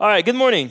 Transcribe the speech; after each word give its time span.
All 0.00 0.08
right, 0.08 0.24
good 0.24 0.34
morning. 0.34 0.70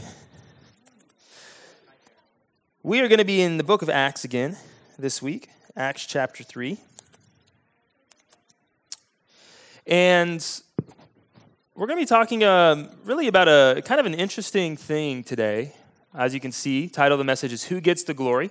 We 2.81 3.00
are 3.01 3.08
going 3.08 3.20
to 3.20 3.24
be 3.24 3.44
in 3.44 3.58
the 3.58 3.63
book 3.63 3.83
of 3.83 3.90
Acts 3.92 4.24
again 4.24 4.58
this 4.98 5.21
week, 5.21 5.50
Acts 5.75 6.08
chapter 6.08 6.44
3. 6.44 6.79
And 9.86 10.44
we're 11.76 11.86
going 11.86 12.00
to 12.00 12.02
be 12.02 12.07
talking 12.07 12.44
um, 12.44 12.89
really 13.05 13.28
about 13.28 13.47
a 13.47 13.84
kind 13.86 14.00
of 14.00 14.07
an 14.07 14.15
interesting 14.15 14.76
thing 14.76 15.23
today. 15.23 15.75
As 16.16 16.34
you 16.34 16.39
can 16.39 16.52
see, 16.52 16.89
title 16.89 17.14
of 17.14 17.20
the 17.20 17.23
message 17.23 17.54
is 17.54 17.66
Who 17.66 17.80
Gets 17.80 18.05
the 18.05 18.16
Glory? 18.16 18.50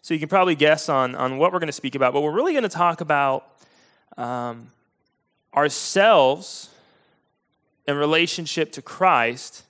So 0.00 0.14
you 0.14 0.20
can 0.20 0.30
probably 0.30 0.54
guess 0.54 0.88
on, 0.88 1.14
on 1.14 1.36
what 1.36 1.52
we're 1.52 1.58
going 1.58 1.66
to 1.66 1.72
speak 1.72 1.94
about, 1.94 2.14
but 2.14 2.22
we're 2.22 2.32
really 2.32 2.52
going 2.52 2.62
to 2.62 2.70
talk 2.70 3.02
about 3.02 3.46
um, 4.16 4.70
ourselves 5.54 6.70
in 7.86 7.94
relationship 7.94 8.72
to 8.72 8.80
Christ 8.80 9.64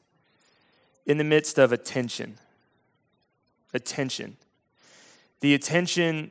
in 1.06 1.18
the 1.18 1.24
midst 1.24 1.58
of 1.58 1.72
attention. 1.72 2.38
Attention. 3.72 4.36
The 5.40 5.54
attention 5.54 6.30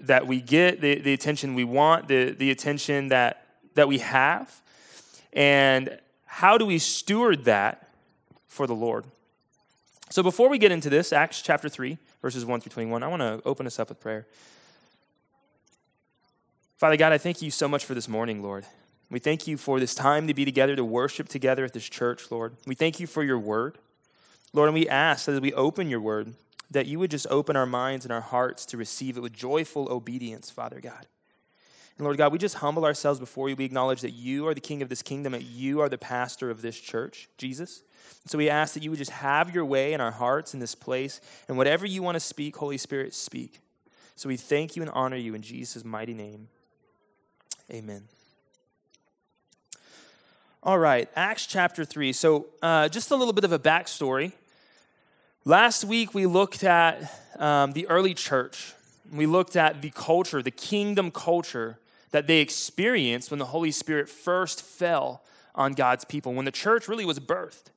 that 0.00 0.26
we 0.26 0.40
get, 0.40 0.80
the, 0.80 1.00
the 1.00 1.12
attention 1.12 1.54
we 1.54 1.64
want, 1.64 2.08
the, 2.08 2.30
the 2.30 2.50
attention 2.50 3.08
that, 3.08 3.46
that 3.74 3.88
we 3.88 3.98
have, 3.98 4.60
and 5.32 5.98
how 6.26 6.58
do 6.58 6.66
we 6.66 6.78
steward 6.78 7.44
that 7.44 7.88
for 8.48 8.66
the 8.66 8.74
Lord? 8.74 9.06
So 10.10 10.22
before 10.22 10.48
we 10.48 10.58
get 10.58 10.72
into 10.72 10.90
this, 10.90 11.12
Acts 11.12 11.40
chapter 11.40 11.68
3, 11.68 11.96
verses 12.20 12.44
1 12.44 12.60
through 12.60 12.70
21, 12.70 13.02
I 13.02 13.08
want 13.08 13.22
to 13.22 13.40
open 13.46 13.66
us 13.66 13.78
up 13.78 13.88
with 13.88 14.00
prayer. 14.00 14.26
Father 16.76 16.96
God, 16.96 17.12
I 17.12 17.18
thank 17.18 17.40
you 17.40 17.50
so 17.50 17.68
much 17.68 17.84
for 17.84 17.94
this 17.94 18.08
morning, 18.08 18.42
Lord. 18.42 18.66
We 19.08 19.20
thank 19.20 19.46
you 19.46 19.56
for 19.56 19.78
this 19.78 19.94
time 19.94 20.26
to 20.26 20.34
be 20.34 20.44
together, 20.44 20.74
to 20.74 20.84
worship 20.84 21.28
together 21.28 21.64
at 21.64 21.72
this 21.72 21.88
church, 21.88 22.30
Lord. 22.30 22.56
We 22.66 22.74
thank 22.74 22.98
you 22.98 23.06
for 23.06 23.22
your 23.22 23.38
word. 23.38 23.78
Lord, 24.52 24.68
and 24.68 24.74
we 24.74 24.88
ask 24.88 25.26
that 25.26 25.32
as 25.32 25.40
we 25.40 25.52
open 25.54 25.88
your 25.88 26.00
word, 26.00 26.34
that 26.70 26.86
you 26.86 26.98
would 26.98 27.10
just 27.10 27.26
open 27.28 27.56
our 27.56 27.66
minds 27.66 28.04
and 28.04 28.12
our 28.12 28.20
hearts 28.20 28.66
to 28.66 28.76
receive 28.76 29.16
it 29.16 29.20
with 29.20 29.32
joyful 29.32 29.90
obedience, 29.90 30.50
Father 30.50 30.80
God. 30.80 31.06
And 31.98 32.04
Lord 32.04 32.16
God, 32.16 32.32
we 32.32 32.38
just 32.38 32.56
humble 32.56 32.84
ourselves 32.84 33.20
before 33.20 33.48
you. 33.48 33.56
We 33.56 33.64
acknowledge 33.64 34.00
that 34.00 34.12
you 34.12 34.46
are 34.46 34.54
the 34.54 34.60
king 34.60 34.82
of 34.82 34.88
this 34.88 35.02
kingdom, 35.02 35.32
that 35.32 35.44
you 35.44 35.80
are 35.80 35.88
the 35.88 35.98
pastor 35.98 36.50
of 36.50 36.62
this 36.62 36.78
church, 36.78 37.28
Jesus. 37.36 37.82
So 38.26 38.38
we 38.38 38.48
ask 38.48 38.74
that 38.74 38.82
you 38.82 38.90
would 38.90 38.98
just 38.98 39.10
have 39.10 39.54
your 39.54 39.64
way 39.64 39.92
in 39.92 40.00
our 40.00 40.10
hearts 40.10 40.54
in 40.54 40.60
this 40.60 40.74
place, 40.74 41.20
and 41.48 41.58
whatever 41.58 41.86
you 41.86 42.02
want 42.02 42.16
to 42.16 42.20
speak, 42.20 42.56
Holy 42.56 42.78
Spirit, 42.78 43.14
speak. 43.14 43.60
So 44.16 44.28
we 44.28 44.36
thank 44.36 44.76
you 44.76 44.82
and 44.82 44.90
honor 44.92 45.16
you 45.16 45.34
in 45.34 45.42
Jesus' 45.42 45.84
mighty 45.84 46.14
name. 46.14 46.48
Amen. 47.70 48.04
All 50.62 50.78
right, 50.78 51.08
Acts 51.16 51.46
chapter 51.46 51.84
3. 51.84 52.12
So, 52.12 52.46
uh, 52.62 52.88
just 52.88 53.10
a 53.10 53.16
little 53.16 53.32
bit 53.32 53.44
of 53.44 53.52
a 53.52 53.58
backstory. 53.58 54.32
Last 55.44 55.84
week, 55.84 56.14
we 56.14 56.26
looked 56.26 56.62
at 56.62 57.12
um, 57.36 57.72
the 57.72 57.88
early 57.88 58.14
church. 58.14 58.74
We 59.12 59.26
looked 59.26 59.56
at 59.56 59.82
the 59.82 59.90
culture, 59.90 60.40
the 60.40 60.52
kingdom 60.52 61.10
culture 61.10 61.80
that 62.12 62.28
they 62.28 62.38
experienced 62.38 63.32
when 63.32 63.40
the 63.40 63.46
Holy 63.46 63.72
Spirit 63.72 64.08
first 64.08 64.62
fell 64.62 65.24
on 65.56 65.72
God's 65.72 66.04
people, 66.04 66.32
when 66.32 66.44
the 66.44 66.52
church 66.52 66.86
really 66.86 67.04
was 67.04 67.18
birthed. 67.18 67.72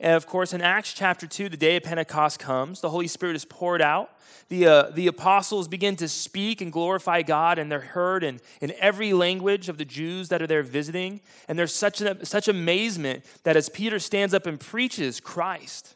And 0.00 0.16
of 0.16 0.26
course, 0.26 0.52
in 0.52 0.60
Acts 0.60 0.92
chapter 0.92 1.28
2, 1.28 1.48
the 1.48 1.56
day 1.56 1.76
of 1.76 1.84
Pentecost 1.84 2.40
comes, 2.40 2.80
the 2.80 2.90
Holy 2.90 3.06
Spirit 3.06 3.36
is 3.36 3.44
poured 3.44 3.80
out. 3.80 4.10
The, 4.48 4.66
uh, 4.66 4.82
the 4.90 5.06
apostles 5.06 5.68
begin 5.68 5.94
to 5.96 6.08
speak 6.08 6.60
and 6.60 6.72
glorify 6.72 7.22
God, 7.22 7.60
and 7.60 7.70
they're 7.70 7.78
heard 7.78 8.24
in, 8.24 8.40
in 8.60 8.74
every 8.80 9.12
language 9.12 9.68
of 9.68 9.78
the 9.78 9.84
Jews 9.84 10.30
that 10.30 10.42
are 10.42 10.48
there 10.48 10.64
visiting. 10.64 11.20
And 11.46 11.56
there's 11.56 11.72
such, 11.72 12.02
such 12.24 12.48
amazement 12.48 13.24
that 13.44 13.56
as 13.56 13.68
Peter 13.68 14.00
stands 14.00 14.34
up 14.34 14.46
and 14.46 14.58
preaches 14.58 15.20
Christ, 15.20 15.94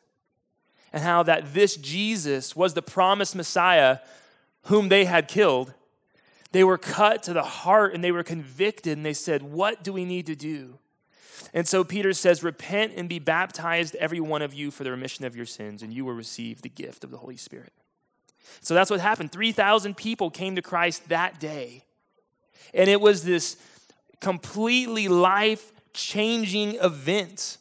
and 0.92 1.02
how 1.02 1.22
that 1.22 1.54
this 1.54 1.76
Jesus 1.76 2.56
was 2.56 2.74
the 2.74 2.82
promised 2.82 3.36
Messiah 3.36 3.98
whom 4.64 4.88
they 4.88 5.04
had 5.04 5.28
killed, 5.28 5.72
they 6.52 6.64
were 6.64 6.78
cut 6.78 7.22
to 7.24 7.32
the 7.32 7.42
heart 7.42 7.94
and 7.94 8.02
they 8.02 8.12
were 8.12 8.22
convicted, 8.22 8.96
and 8.96 9.04
they 9.04 9.14
said, 9.14 9.42
What 9.42 9.82
do 9.82 9.92
we 9.92 10.04
need 10.04 10.26
to 10.26 10.34
do? 10.34 10.78
And 11.54 11.66
so 11.66 11.84
Peter 11.84 12.12
says, 12.12 12.42
Repent 12.42 12.92
and 12.96 13.08
be 13.08 13.18
baptized, 13.18 13.94
every 13.96 14.20
one 14.20 14.42
of 14.42 14.54
you, 14.54 14.70
for 14.70 14.84
the 14.84 14.90
remission 14.90 15.24
of 15.24 15.36
your 15.36 15.46
sins, 15.46 15.82
and 15.82 15.92
you 15.92 16.04
will 16.04 16.14
receive 16.14 16.62
the 16.62 16.68
gift 16.68 17.04
of 17.04 17.10
the 17.10 17.18
Holy 17.18 17.36
Spirit. 17.36 17.72
So 18.60 18.74
that's 18.74 18.90
what 18.90 19.00
happened. 19.00 19.30
3,000 19.30 19.96
people 19.96 20.30
came 20.30 20.56
to 20.56 20.62
Christ 20.62 21.08
that 21.08 21.38
day. 21.38 21.84
And 22.74 22.88
it 22.88 23.00
was 23.00 23.24
this 23.24 23.56
completely 24.20 25.08
life 25.08 25.72
changing 25.92 26.76
event 26.76 27.58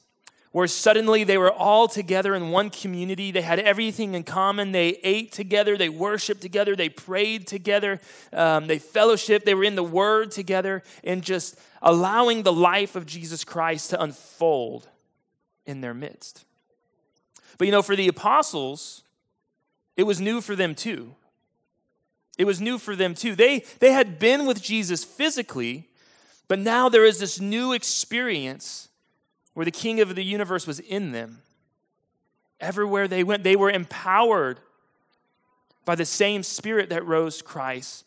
where 0.52 0.68
suddenly 0.68 1.24
they 1.24 1.38
were 1.38 1.52
all 1.52 1.88
together 1.88 2.34
in 2.34 2.50
one 2.50 2.70
community. 2.70 3.32
They 3.32 3.42
had 3.42 3.60
everything 3.60 4.14
in 4.14 4.24
common. 4.24 4.72
They 4.72 5.00
ate 5.04 5.32
together, 5.32 5.78
they 5.78 5.90
worshiped 5.90 6.42
together, 6.42 6.76
they 6.76 6.90
prayed 6.90 7.48
together, 7.48 8.00
um, 8.34 8.68
they 8.68 8.80
fellowshiped, 8.80 9.44
they 9.44 9.54
were 9.54 9.64
in 9.64 9.76
the 9.76 9.84
Word 9.84 10.32
together, 10.32 10.84
and 11.04 11.22
just 11.24 11.60
allowing 11.82 12.44
the 12.44 12.54
life 12.54 12.96
of 12.96 13.06
Jesus 13.06 13.44
Christ 13.44 13.92
to 13.92 14.02
unfold 14.02 14.88
in 15.66 15.82
their 15.82 15.94
midst. 15.94 16.46
But 17.58 17.66
you 17.66 17.72
know, 17.72 17.82
for 17.82 17.96
the 17.96 18.08
apostles, 18.08 19.04
it 19.96 20.04
was 20.04 20.22
new 20.22 20.42
for 20.42 20.56
them 20.56 20.76
too. 20.76 21.16
It 22.38 22.46
was 22.46 22.62
new 22.62 22.78
for 22.78 22.96
them 22.96 23.16
too. 23.16 23.36
They, 23.36 23.64
they 23.80 23.92
had 23.92 24.20
been 24.20 24.46
with 24.46 24.62
Jesus 24.62 25.04
physically, 25.04 25.88
but 26.48 26.60
now 26.60 26.88
there 26.88 27.04
is 27.04 27.20
this 27.20 27.40
new 27.40 27.74
experience 27.74 28.87
where 29.58 29.66
the 29.66 29.72
king 29.72 30.00
of 30.02 30.14
the 30.14 30.24
universe 30.24 30.68
was 30.68 30.80
in 30.80 31.14
them. 31.14 31.40
Everywhere 32.60 33.08
they 33.08 33.24
went, 33.24 33.42
they 33.42 33.56
were 33.56 33.72
empowered 33.72 34.60
by 35.84 35.96
the 35.96 36.06
same 36.06 36.44
spirit 36.44 36.92
that 36.92 37.04
rose 37.08 37.42
Christ 37.42 38.06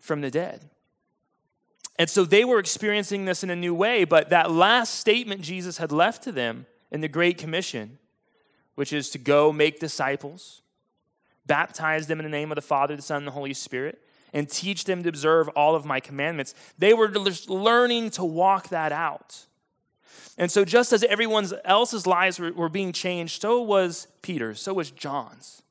from 0.00 0.22
the 0.22 0.30
dead. 0.32 0.68
And 2.00 2.10
so 2.10 2.24
they 2.24 2.44
were 2.44 2.58
experiencing 2.58 3.26
this 3.26 3.44
in 3.44 3.50
a 3.50 3.54
new 3.54 3.76
way, 3.76 4.02
but 4.02 4.30
that 4.30 4.50
last 4.50 4.96
statement 4.96 5.40
Jesus 5.40 5.78
had 5.78 5.92
left 5.92 6.24
to 6.24 6.32
them 6.32 6.66
in 6.90 7.00
the 7.00 7.06
Great 7.06 7.38
Commission, 7.38 7.98
which 8.74 8.92
is 8.92 9.08
to 9.10 9.18
go 9.18 9.52
make 9.52 9.78
disciples, 9.78 10.62
baptize 11.46 12.08
them 12.08 12.18
in 12.18 12.24
the 12.24 12.28
name 12.28 12.50
of 12.50 12.56
the 12.56 12.60
Father, 12.60 12.96
the 12.96 13.02
Son, 13.02 13.18
and 13.18 13.26
the 13.28 13.30
Holy 13.30 13.54
Spirit, 13.54 14.02
and 14.32 14.50
teach 14.50 14.82
them 14.82 15.04
to 15.04 15.08
observe 15.08 15.46
all 15.50 15.76
of 15.76 15.84
my 15.84 16.00
commandments. 16.00 16.56
They 16.76 16.92
were 16.92 17.08
learning 17.08 18.10
to 18.10 18.24
walk 18.24 18.70
that 18.70 18.90
out. 18.90 19.44
And 20.36 20.50
so, 20.50 20.64
just 20.64 20.92
as 20.92 21.02
everyone 21.04 21.48
else's 21.64 22.06
lives 22.06 22.38
were, 22.38 22.52
were 22.52 22.68
being 22.68 22.92
changed, 22.92 23.42
so 23.42 23.60
was 23.60 24.06
Peter's, 24.22 24.60
so 24.60 24.74
was 24.74 24.90
John's. 24.90 25.62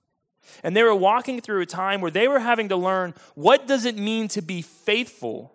And 0.63 0.75
they 0.75 0.83
were 0.83 0.95
walking 0.95 1.41
through 1.41 1.61
a 1.61 1.65
time 1.65 2.01
where 2.01 2.11
they 2.11 2.27
were 2.27 2.39
having 2.39 2.69
to 2.69 2.75
learn 2.75 3.13
what 3.35 3.67
does 3.67 3.85
it 3.85 3.97
mean 3.97 4.27
to 4.29 4.41
be 4.41 4.61
faithful 4.61 5.53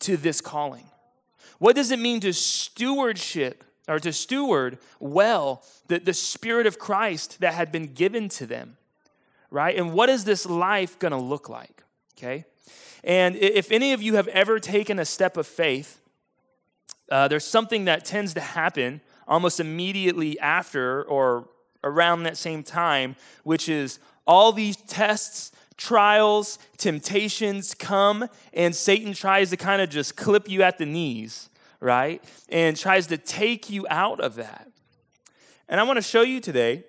to 0.00 0.16
this 0.16 0.40
calling? 0.40 0.86
What 1.58 1.76
does 1.76 1.90
it 1.90 1.98
mean 1.98 2.20
to 2.20 2.32
stewardship 2.32 3.64
or 3.86 3.98
to 3.98 4.12
steward 4.12 4.78
well 5.00 5.62
the, 5.88 5.98
the 5.98 6.14
Spirit 6.14 6.66
of 6.66 6.78
Christ 6.78 7.40
that 7.40 7.54
had 7.54 7.72
been 7.72 7.92
given 7.94 8.28
to 8.30 8.46
them? 8.46 8.76
Right? 9.50 9.76
And 9.76 9.92
what 9.92 10.08
is 10.08 10.24
this 10.24 10.46
life 10.46 10.98
going 10.98 11.12
to 11.12 11.18
look 11.18 11.48
like? 11.48 11.82
Okay? 12.16 12.44
And 13.02 13.36
if 13.36 13.72
any 13.72 13.92
of 13.92 14.02
you 14.02 14.16
have 14.16 14.28
ever 14.28 14.58
taken 14.60 14.98
a 14.98 15.04
step 15.04 15.36
of 15.36 15.46
faith, 15.46 16.00
uh, 17.10 17.28
there's 17.28 17.44
something 17.44 17.86
that 17.86 18.04
tends 18.04 18.34
to 18.34 18.40
happen 18.40 19.00
almost 19.26 19.60
immediately 19.60 20.38
after 20.40 21.02
or 21.04 21.48
around 21.84 22.24
that 22.24 22.36
same 22.36 22.62
time, 22.62 23.16
which 23.44 23.68
is 23.68 23.98
all 24.26 24.52
these 24.52 24.76
tests 24.76 25.52
trials, 25.78 26.58
temptations 26.76 27.72
come, 27.72 28.28
and 28.52 28.74
Satan 28.74 29.14
tries 29.14 29.50
to 29.50 29.56
kind 29.56 29.80
of 29.80 29.88
just 29.88 30.16
clip 30.16 30.50
you 30.50 30.62
at 30.62 30.76
the 30.76 30.84
knees, 30.84 31.48
right? 31.80 32.22
And 32.48 32.76
tries 32.76 33.06
to 33.06 33.16
take 33.16 33.70
you 33.70 33.86
out 33.88 34.20
of 34.20 34.34
that. 34.34 34.68
And 35.68 35.80
I 35.80 35.84
want 35.84 35.96
to 35.96 36.02
show 36.02 36.22
you 36.22 36.40
today 36.40 36.84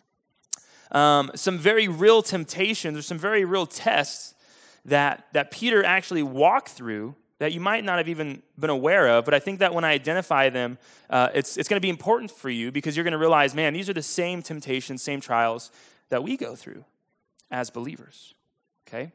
um, 0.92 1.30
some 1.34 1.58
very 1.58 1.88
real 1.88 2.22
temptations 2.22 2.98
or 2.98 3.02
some 3.02 3.18
very 3.18 3.44
real 3.44 3.66
tests 3.66 4.34
that, 4.84 5.26
that 5.32 5.52
Peter 5.52 5.84
actually 5.84 6.24
walked 6.24 6.70
through 6.70 7.14
that 7.42 7.52
you 7.52 7.58
might 7.58 7.82
not 7.82 7.98
have 7.98 8.08
even 8.08 8.40
been 8.56 8.70
aware 8.70 9.08
of, 9.08 9.24
but 9.24 9.34
I 9.34 9.40
think 9.40 9.58
that 9.58 9.74
when 9.74 9.82
I 9.82 9.90
identify 9.90 10.48
them, 10.48 10.78
uh, 11.10 11.28
it's, 11.34 11.56
it's 11.56 11.68
going 11.68 11.76
to 11.76 11.84
be 11.84 11.88
important 11.88 12.30
for 12.30 12.48
you 12.48 12.70
because 12.70 12.96
you're 12.96 13.02
going 13.02 13.10
to 13.14 13.18
realize, 13.18 13.52
man, 13.52 13.74
these 13.74 13.90
are 13.90 13.92
the 13.92 14.00
same 14.00 14.42
temptations, 14.42 15.02
same 15.02 15.20
trials 15.20 15.72
that 16.10 16.22
we 16.22 16.36
go 16.36 16.54
through 16.54 16.84
as 17.50 17.68
believers. 17.68 18.34
Okay? 18.86 19.10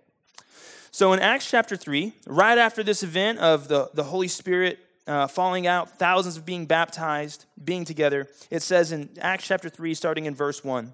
So 0.92 1.14
in 1.14 1.22
Acts 1.22 1.50
chapter 1.50 1.78
3, 1.78 2.12
right 2.26 2.58
after 2.58 2.84
this 2.84 3.02
event 3.02 3.40
of 3.40 3.70
the, 3.70 3.90
the 3.94 4.04
Holy 4.04 4.28
Spirit 4.28 4.80
uh, 5.08 5.28
falling 5.28 5.66
out, 5.66 5.98
thousands 5.98 6.36
of 6.36 6.46
being 6.46 6.66
baptized, 6.66 7.46
being 7.64 7.86
together, 7.86 8.28
it 8.52 8.62
says 8.62 8.92
in 8.92 9.08
Acts 9.22 9.48
chapter 9.48 9.70
3, 9.70 9.94
starting 9.94 10.26
in 10.26 10.36
verse 10.36 10.66
1. 10.66 10.94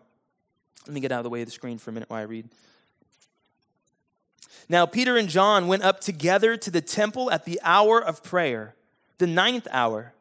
Let 0.85 0.93
me 0.93 0.99
get 0.99 1.11
out 1.11 1.21
of 1.21 1.23
the 1.23 1.31
way 1.31 1.41
of 1.41 1.47
the 1.47 1.51
screen 1.51 1.79
for 1.79 1.89
a 1.89 1.93
minute 1.93 2.11
while 2.11 2.19
I 2.19 2.25
read. 2.25 2.47
Now, 4.69 4.85
Peter 4.85 5.17
and 5.17 5.29
John 5.29 5.67
went 5.67 5.83
up 5.83 5.99
together 5.99 6.57
to 6.57 6.71
the 6.71 6.81
temple 6.81 7.31
at 7.31 7.45
the 7.45 7.59
hour 7.63 8.03
of 8.03 8.23
prayer, 8.23 8.75
the 9.17 9.27
ninth 9.27 9.67
hour 9.71 10.13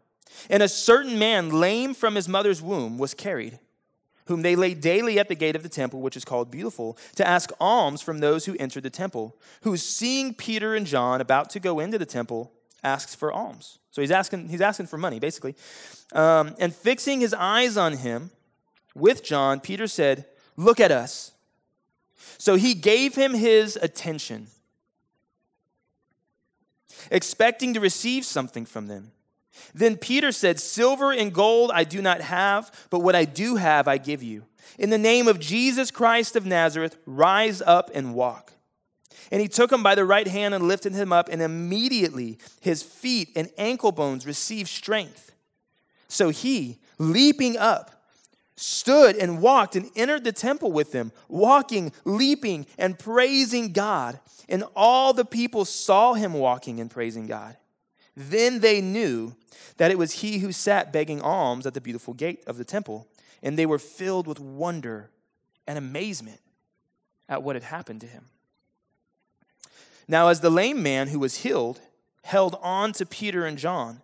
And 0.48 0.62
a 0.62 0.68
certain 0.68 1.18
man, 1.18 1.50
lame 1.50 1.94
from 1.94 2.14
his 2.14 2.28
mother's 2.28 2.62
womb, 2.62 2.98
was 2.98 3.14
carried, 3.14 3.58
whom 4.26 4.42
they 4.42 4.56
laid 4.56 4.80
daily 4.80 5.18
at 5.18 5.28
the 5.28 5.34
gate 5.34 5.56
of 5.56 5.62
the 5.62 5.68
temple, 5.68 6.00
which 6.00 6.16
is 6.16 6.24
called 6.24 6.50
Beautiful, 6.50 6.96
to 7.16 7.26
ask 7.26 7.50
alms 7.60 8.00
from 8.00 8.20
those 8.20 8.46
who 8.46 8.56
entered 8.58 8.82
the 8.82 8.90
temple, 8.90 9.36
who, 9.62 9.76
seeing 9.76 10.34
Peter 10.34 10.74
and 10.74 10.86
John 10.86 11.20
about 11.20 11.50
to 11.50 11.60
go 11.60 11.80
into 11.80 11.98
the 11.98 12.06
temple, 12.06 12.50
asks 12.82 13.14
for 13.14 13.32
alms. 13.32 13.78
So 13.90 14.00
he's 14.00 14.10
asking, 14.10 14.48
he's 14.48 14.62
asking 14.62 14.86
for 14.86 14.96
money, 14.96 15.20
basically. 15.20 15.54
Um, 16.12 16.54
and 16.58 16.74
fixing 16.74 17.20
his 17.20 17.34
eyes 17.34 17.76
on 17.76 17.98
him 17.98 18.30
with 18.94 19.22
John, 19.22 19.60
Peter 19.60 19.86
said, 19.86 20.26
Look 20.56 20.80
at 20.80 20.90
us. 20.90 21.32
So 22.38 22.56
he 22.56 22.74
gave 22.74 23.14
him 23.14 23.34
his 23.34 23.78
attention, 23.80 24.48
expecting 27.10 27.74
to 27.74 27.80
receive 27.80 28.24
something 28.24 28.66
from 28.66 28.86
them. 28.86 29.12
Then 29.74 29.96
Peter 29.96 30.32
said, 30.32 30.58
Silver 30.58 31.12
and 31.12 31.32
gold 31.32 31.70
I 31.72 31.84
do 31.84 32.02
not 32.02 32.20
have, 32.20 32.72
but 32.90 33.00
what 33.00 33.14
I 33.14 33.24
do 33.24 33.56
have 33.56 33.86
I 33.86 33.98
give 33.98 34.22
you. 34.22 34.44
In 34.78 34.90
the 34.90 34.98
name 34.98 35.28
of 35.28 35.38
Jesus 35.38 35.90
Christ 35.90 36.36
of 36.36 36.46
Nazareth, 36.46 36.96
rise 37.06 37.60
up 37.62 37.90
and 37.94 38.14
walk. 38.14 38.52
And 39.30 39.40
he 39.40 39.48
took 39.48 39.72
him 39.72 39.82
by 39.82 39.94
the 39.94 40.04
right 40.04 40.26
hand 40.26 40.54
and 40.54 40.68
lifted 40.68 40.92
him 40.92 41.12
up, 41.12 41.28
and 41.30 41.40
immediately 41.40 42.38
his 42.60 42.82
feet 42.82 43.30
and 43.36 43.50
ankle 43.56 43.92
bones 43.92 44.26
received 44.26 44.68
strength. 44.68 45.32
So 46.08 46.28
he, 46.28 46.80
leaping 46.98 47.56
up, 47.56 48.01
stood 48.56 49.16
and 49.16 49.40
walked 49.40 49.76
and 49.76 49.90
entered 49.96 50.24
the 50.24 50.32
temple 50.32 50.72
with 50.72 50.92
them, 50.92 51.12
walking, 51.28 51.92
leaping, 52.04 52.66
and 52.78 52.98
praising 52.98 53.72
God. 53.72 54.20
And 54.48 54.64
all 54.76 55.12
the 55.12 55.24
people 55.24 55.64
saw 55.64 56.14
him 56.14 56.34
walking 56.34 56.80
and 56.80 56.90
praising 56.90 57.26
God. 57.26 57.56
Then 58.16 58.60
they 58.60 58.80
knew 58.80 59.34
that 59.78 59.90
it 59.90 59.98
was 59.98 60.12
he 60.12 60.38
who 60.38 60.52
sat 60.52 60.92
begging 60.92 61.22
alms 61.22 61.66
at 61.66 61.74
the 61.74 61.80
beautiful 61.80 62.14
gate 62.14 62.42
of 62.46 62.58
the 62.58 62.64
temple, 62.64 63.08
and 63.42 63.58
they 63.58 63.66
were 63.66 63.78
filled 63.78 64.26
with 64.26 64.38
wonder 64.38 65.10
and 65.66 65.78
amazement 65.78 66.40
at 67.28 67.42
what 67.42 67.56
had 67.56 67.62
happened 67.62 68.00
to 68.02 68.06
him. 68.06 68.26
Now, 70.06 70.28
as 70.28 70.40
the 70.40 70.50
lame 70.50 70.82
man 70.82 71.08
who 71.08 71.18
was 71.18 71.36
healed 71.36 71.80
held 72.24 72.58
on 72.60 72.92
to 72.92 73.06
Peter 73.06 73.46
and 73.46 73.56
John, 73.56 74.02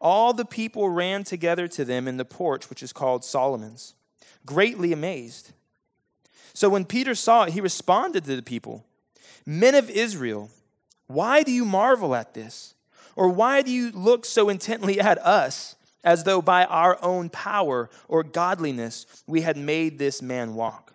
all 0.00 0.32
the 0.32 0.44
people 0.44 0.88
ran 0.88 1.24
together 1.24 1.66
to 1.68 1.84
them 1.84 2.06
in 2.06 2.16
the 2.16 2.24
porch, 2.24 2.70
which 2.70 2.82
is 2.82 2.92
called 2.92 3.24
Solomon's, 3.24 3.94
greatly 4.46 4.92
amazed. 4.92 5.52
So 6.54 6.68
when 6.68 6.84
Peter 6.84 7.14
saw 7.14 7.44
it, 7.44 7.52
he 7.52 7.60
responded 7.60 8.24
to 8.24 8.36
the 8.36 8.42
people 8.42 8.84
Men 9.46 9.74
of 9.74 9.88
Israel, 9.88 10.50
why 11.06 11.42
do 11.42 11.50
you 11.50 11.64
marvel 11.64 12.14
at 12.14 12.34
this? 12.34 12.74
Or 13.16 13.28
why 13.28 13.62
do 13.62 13.70
you 13.70 13.90
look 13.90 14.24
so 14.24 14.48
intently 14.48 15.00
at 15.10 15.18
us, 15.18 15.74
as 16.04 16.24
though 16.24 16.42
by 16.42 16.64
our 16.66 17.02
own 17.02 17.30
power 17.30 17.90
or 18.06 18.22
godliness 18.22 19.06
we 19.26 19.40
had 19.40 19.56
made 19.56 19.98
this 19.98 20.22
man 20.22 20.54
walk? 20.54 20.92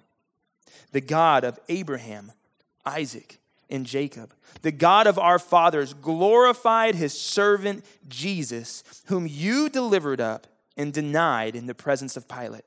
The 0.91 1.01
God 1.01 1.43
of 1.43 1.59
Abraham, 1.67 2.31
Isaac, 2.85 3.39
and 3.73 3.85
Jacob, 3.85 4.33
the 4.61 4.71
God 4.71 5.07
of 5.07 5.19
our 5.19 5.39
fathers, 5.39 5.93
glorified 5.93 6.95
his 6.95 7.19
servant 7.19 7.83
Jesus, 8.07 8.83
whom 9.07 9.27
you 9.27 9.67
delivered 9.67 10.21
up 10.21 10.47
and 10.77 10.93
denied 10.93 11.55
in 11.55 11.65
the 11.65 11.75
presence 11.75 12.15
of 12.15 12.27
Pilate 12.27 12.65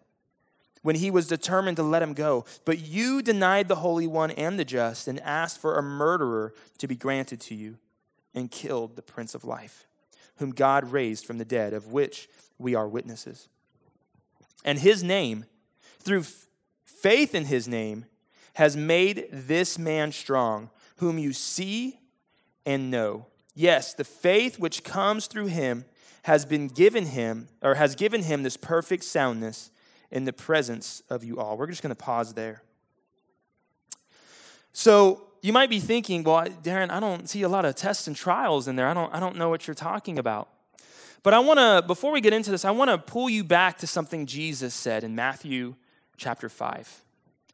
when 0.83 0.97
he 0.97 1.11
was 1.11 1.27
determined 1.27 1.77
to 1.77 1.83
let 1.83 2.03
him 2.03 2.13
go. 2.13 2.45
But 2.65 2.79
you 2.79 3.23
denied 3.23 3.67
the 3.69 3.77
Holy 3.77 4.07
One 4.07 4.31
and 4.31 4.59
the 4.59 4.65
just 4.65 5.09
and 5.09 5.19
asked 5.21 5.61
for 5.61 5.77
a 5.77 5.83
murderer 5.83 6.55
to 6.79 6.87
be 6.87 6.95
granted 6.95 7.41
to 7.43 7.55
you 7.55 7.79
and 8.35 8.51
killed 8.51 8.95
the 8.95 9.03
Prince 9.03 9.35
of 9.35 9.45
Life, 9.45 9.87
whom 10.37 10.51
God 10.51 10.93
raised 10.93 11.25
from 11.25 11.39
the 11.39 11.45
dead, 11.45 11.73
of 11.73 11.89
which 11.89 12.29
we 12.59 12.75
are 12.75 12.87
witnesses. 12.87 13.49
And 14.65 14.79
his 14.79 15.03
name, 15.03 15.47
through 15.99 16.25
faith 16.85 17.35
in 17.35 17.47
his 17.47 17.67
name, 17.67 18.05
has 18.55 18.77
made 18.77 19.27
this 19.33 19.79
man 19.79 20.13
strong, 20.13 20.71
whom 20.97 21.19
you 21.19 21.33
see 21.33 21.99
and 22.65 22.91
know. 22.91 23.27
Yes, 23.55 23.95
the 23.95 24.05
faith 24.05 24.59
which 24.59 24.85
comes 24.85 25.27
through 25.27 25.47
him 25.47 25.85
has 26.23 26.45
been 26.45 26.69
given 26.69 27.07
him, 27.07 27.49
or 27.63 27.77
has 27.77 27.95
given 27.95 28.23
him 28.23 28.43
this 28.43 28.57
perfect 28.57 29.05
soundness 29.05 29.71
in 30.11 30.25
the 30.25 30.33
presence 30.33 31.03
of 31.09 31.23
you 31.23 31.39
all. 31.39 31.57
We're 31.57 31.69
just 31.69 31.83
going 31.83 31.95
to 31.95 31.95
pause 31.95 32.35
there. 32.35 32.63
So, 34.73 35.23
you 35.43 35.53
might 35.53 35.71
be 35.71 35.79
thinking, 35.79 36.25
well, 36.25 36.45
Darren, 36.63 36.91
I 36.91 36.99
don't 36.99 37.29
see 37.29 37.43
a 37.43 37.49
lot 37.49 37.65
of 37.65 37.77
tests 37.77 38.09
and 38.09 38.17
trials 38.17 38.67
in 38.67 38.75
there. 38.75 38.89
I 38.89 38.95
don't, 38.95 39.15
I 39.15 39.21
don't 39.21 39.37
know 39.37 39.49
what 39.49 39.69
you're 39.69 39.75
talking 39.75 40.19
about. 40.19 40.49
But 41.23 41.35
I 41.35 41.39
want 41.39 41.59
to, 41.59 41.85
before 41.87 42.11
we 42.11 42.21
get 42.21 42.33
into 42.33 42.51
this, 42.51 42.65
I 42.65 42.73
want 42.73 42.91
to 42.91 42.99
pull 42.99 43.31
you 43.31 43.45
back 43.45 43.79
to 43.79 43.87
something 43.87 44.27
Jesus 44.27 44.75
said 44.75 45.05
in 45.05 45.15
Matthew 45.15 45.77
chapter 46.17 46.49
5. 46.49 47.05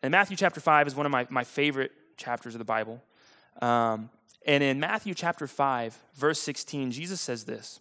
And 0.02 0.10
Matthew 0.10 0.36
chapter 0.36 0.60
5 0.60 0.86
is 0.86 0.94
one 0.94 1.04
of 1.04 1.12
my, 1.12 1.26
my 1.28 1.44
favorite 1.44 1.92
chapters 2.16 2.54
of 2.54 2.58
the 2.58 2.64
Bible. 2.64 3.02
Um, 3.60 4.10
and 4.46 4.62
in 4.62 4.80
Matthew 4.80 5.14
chapter 5.14 5.46
5, 5.46 5.96
verse 6.14 6.40
16, 6.40 6.90
Jesus 6.90 7.20
says 7.20 7.44
this 7.44 7.80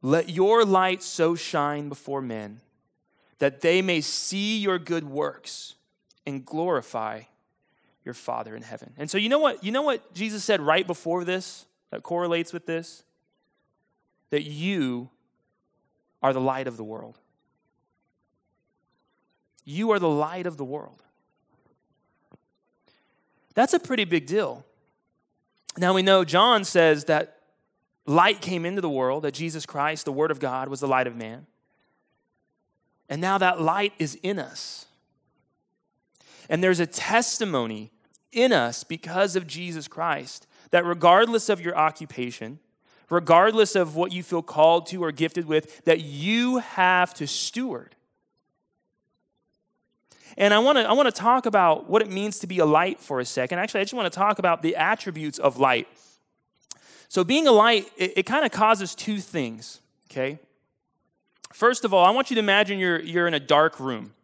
Let 0.00 0.28
your 0.28 0.64
light 0.64 1.02
so 1.02 1.34
shine 1.34 1.88
before 1.88 2.20
men 2.20 2.60
that 3.38 3.60
they 3.60 3.82
may 3.82 4.00
see 4.00 4.58
your 4.58 4.78
good 4.78 5.04
works 5.04 5.74
and 6.26 6.44
glorify 6.44 7.22
your 8.04 8.14
Father 8.14 8.54
in 8.54 8.62
heaven. 8.62 8.92
And 8.96 9.10
so 9.10 9.18
you 9.18 9.28
know 9.28 9.38
what? 9.38 9.64
You 9.64 9.72
know 9.72 9.82
what 9.82 10.14
Jesus 10.14 10.44
said 10.44 10.60
right 10.60 10.86
before 10.86 11.24
this 11.24 11.66
that 11.90 12.02
correlates 12.02 12.52
with 12.52 12.66
this? 12.66 13.02
That 14.30 14.44
you 14.44 15.10
are 16.22 16.32
the 16.32 16.40
light 16.40 16.66
of 16.66 16.76
the 16.76 16.84
world. 16.84 17.18
You 19.64 19.90
are 19.90 19.98
the 19.98 20.08
light 20.08 20.46
of 20.46 20.56
the 20.56 20.64
world. 20.64 21.02
That's 23.54 23.74
a 23.74 23.78
pretty 23.78 24.04
big 24.04 24.26
deal. 24.26 24.64
Now 25.78 25.94
we 25.94 26.02
know 26.02 26.24
John 26.24 26.64
says 26.64 27.04
that 27.06 27.38
light 28.06 28.40
came 28.40 28.66
into 28.66 28.80
the 28.80 28.88
world, 28.88 29.24
that 29.24 29.32
Jesus 29.32 29.66
Christ, 29.66 30.04
the 30.04 30.12
Word 30.12 30.30
of 30.30 30.40
God, 30.40 30.68
was 30.68 30.80
the 30.80 30.88
light 30.88 31.06
of 31.06 31.16
man. 31.16 31.46
And 33.08 33.20
now 33.20 33.38
that 33.38 33.60
light 33.60 33.92
is 33.98 34.18
in 34.22 34.38
us. 34.38 34.86
And 36.48 36.62
there's 36.62 36.80
a 36.80 36.86
testimony 36.86 37.90
in 38.32 38.52
us 38.52 38.84
because 38.84 39.36
of 39.36 39.46
Jesus 39.46 39.88
Christ 39.88 40.46
that 40.70 40.84
regardless 40.84 41.48
of 41.48 41.60
your 41.60 41.76
occupation, 41.76 42.58
regardless 43.10 43.76
of 43.76 43.94
what 43.94 44.12
you 44.12 44.22
feel 44.22 44.42
called 44.42 44.86
to 44.86 45.04
or 45.04 45.12
gifted 45.12 45.44
with, 45.44 45.84
that 45.84 46.00
you 46.00 46.58
have 46.58 47.12
to 47.14 47.26
steward. 47.26 47.94
And 50.36 50.54
I 50.54 50.58
want 50.58 50.78
to 50.78 50.88
I 50.88 50.92
want 50.92 51.06
to 51.06 51.20
talk 51.20 51.46
about 51.46 51.88
what 51.88 52.02
it 52.02 52.10
means 52.10 52.38
to 52.40 52.46
be 52.46 52.58
a 52.58 52.66
light 52.66 53.00
for 53.00 53.20
a 53.20 53.24
second. 53.24 53.58
Actually, 53.58 53.80
I 53.80 53.84
just 53.84 53.94
want 53.94 54.12
to 54.12 54.18
talk 54.18 54.38
about 54.38 54.62
the 54.62 54.76
attributes 54.76 55.38
of 55.38 55.58
light. 55.58 55.88
So, 57.08 57.24
being 57.24 57.46
a 57.46 57.52
light, 57.52 57.90
it, 57.98 58.14
it 58.16 58.22
kind 58.22 58.44
of 58.46 58.52
causes 58.52 58.94
two 58.94 59.18
things, 59.18 59.80
okay? 60.10 60.38
First 61.52 61.84
of 61.84 61.92
all, 61.92 62.06
I 62.06 62.10
want 62.10 62.30
you 62.30 62.36
to 62.36 62.40
imagine 62.40 62.78
you're, 62.78 63.00
you're 63.00 63.26
in 63.26 63.34
a 63.34 63.40
dark 63.40 63.78
room, 63.78 64.14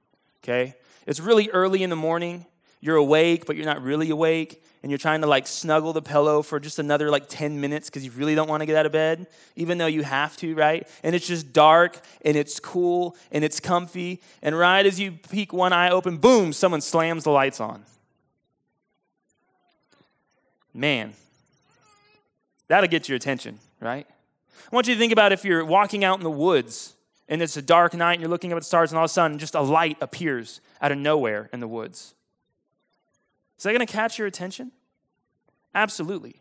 okay? 0.42 0.74
It's 1.06 1.20
really 1.20 1.50
early 1.50 1.82
in 1.82 1.90
the 1.90 1.96
morning. 1.96 2.46
You're 2.80 2.96
awake, 2.96 3.44
but 3.44 3.56
you're 3.56 3.66
not 3.66 3.82
really 3.82 4.08
awake. 4.08 4.64
And 4.82 4.90
you're 4.90 4.98
trying 4.98 5.22
to 5.22 5.26
like 5.26 5.46
snuggle 5.46 5.92
the 5.92 6.02
pillow 6.02 6.42
for 6.42 6.60
just 6.60 6.78
another 6.78 7.10
like 7.10 7.28
10 7.28 7.60
minutes 7.60 7.90
because 7.90 8.04
you 8.04 8.10
really 8.12 8.34
don't 8.34 8.48
want 8.48 8.60
to 8.60 8.66
get 8.66 8.76
out 8.76 8.86
of 8.86 8.92
bed, 8.92 9.26
even 9.56 9.78
though 9.78 9.86
you 9.86 10.02
have 10.02 10.36
to, 10.38 10.54
right? 10.54 10.86
And 11.02 11.16
it's 11.16 11.26
just 11.26 11.52
dark 11.52 11.98
and 12.24 12.36
it's 12.36 12.60
cool 12.60 13.16
and 13.32 13.44
it's 13.44 13.58
comfy. 13.60 14.20
And 14.40 14.56
right 14.56 14.86
as 14.86 15.00
you 15.00 15.12
peek 15.12 15.52
one 15.52 15.72
eye 15.72 15.90
open, 15.90 16.18
boom, 16.18 16.52
someone 16.52 16.80
slams 16.80 17.24
the 17.24 17.30
lights 17.30 17.60
on. 17.60 17.82
Man, 20.72 21.14
that'll 22.68 22.88
get 22.88 23.08
your 23.08 23.16
attention, 23.16 23.58
right? 23.80 24.06
I 24.70 24.74
want 24.74 24.86
you 24.86 24.94
to 24.94 25.00
think 25.00 25.12
about 25.12 25.32
if 25.32 25.44
you're 25.44 25.64
walking 25.64 26.04
out 26.04 26.18
in 26.18 26.24
the 26.24 26.30
woods 26.30 26.94
and 27.28 27.42
it's 27.42 27.56
a 27.56 27.62
dark 27.62 27.94
night 27.94 28.14
and 28.14 28.20
you're 28.20 28.30
looking 28.30 28.52
up 28.52 28.56
at 28.56 28.60
the 28.60 28.66
stars 28.66 28.92
and 28.92 28.98
all 28.98 29.04
of 29.04 29.10
a 29.10 29.12
sudden 29.12 29.38
just 29.38 29.54
a 29.54 29.60
light 29.60 29.96
appears 30.00 30.60
out 30.80 30.92
of 30.92 30.98
nowhere 30.98 31.50
in 31.52 31.60
the 31.60 31.68
woods. 31.68 32.14
Is 33.58 33.64
that 33.64 33.72
going 33.72 33.86
to 33.86 33.92
catch 33.92 34.18
your 34.18 34.26
attention? 34.26 34.72
Absolutely. 35.74 36.40